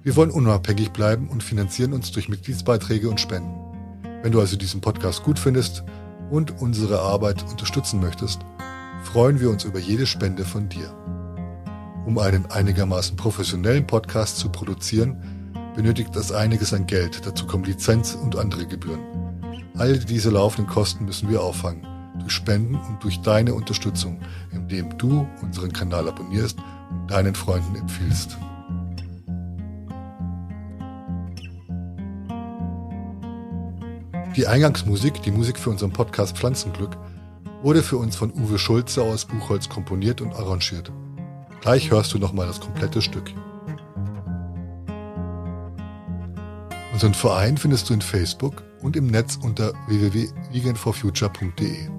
[0.01, 3.53] Wir wollen unabhängig bleiben und finanzieren uns durch Mitgliedsbeiträge und Spenden.
[4.23, 5.83] Wenn du also diesen Podcast gut findest
[6.29, 8.39] und unsere Arbeit unterstützen möchtest,
[9.03, 10.95] freuen wir uns über jede Spende von dir.
[12.05, 18.15] Um einen einigermaßen professionellen Podcast zu produzieren, benötigt das einiges an Geld, dazu kommen Lizenz
[18.15, 19.01] und andere Gebühren.
[19.77, 21.85] All diese laufenden Kosten müssen wir auffangen,
[22.19, 24.21] durch Spenden und durch deine Unterstützung,
[24.51, 26.57] indem du unseren Kanal abonnierst
[26.89, 28.37] und deinen Freunden empfiehlst.
[34.39, 36.95] Die Eingangsmusik, die Musik für unseren Podcast Pflanzenglück,
[37.61, 40.93] wurde für uns von Uwe Schulze aus Buchholz komponiert und arrangiert.
[41.59, 43.33] Gleich hörst du nochmal das komplette Stück.
[46.93, 51.89] Unseren Verein findest du in Facebook und im Netz unter www.veganforfuture.de.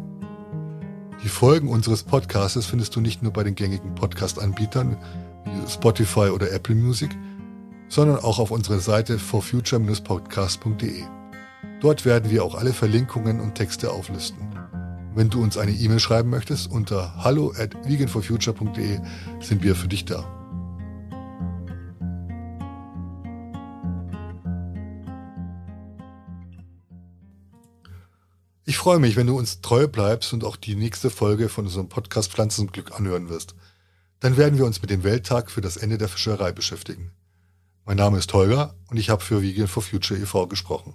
[1.22, 4.97] Die Folgen unseres Podcasts findest du nicht nur bei den gängigen Podcast-Anbietern
[5.45, 7.11] wie Spotify oder Apple Music,
[7.91, 11.20] sondern auch auf unserer Seite forfuture-podcast.de.
[11.81, 14.55] Dort werden wir auch alle Verlinkungen und Texte auflisten.
[15.14, 19.01] Wenn du uns eine E-Mail schreiben möchtest, unter hallo at veganforfuture.de
[19.41, 20.24] sind wir für dich da.
[28.66, 31.89] Ich freue mich, wenn du uns treu bleibst und auch die nächste Folge von unserem
[31.89, 33.55] Podcast Pflanzenglück anhören wirst.
[34.20, 37.11] Dann werden wir uns mit dem Welttag für das Ende der Fischerei beschäftigen.
[37.87, 40.47] Mein Name ist Holger und ich habe für Vegan for Future e.V.
[40.47, 40.95] gesprochen.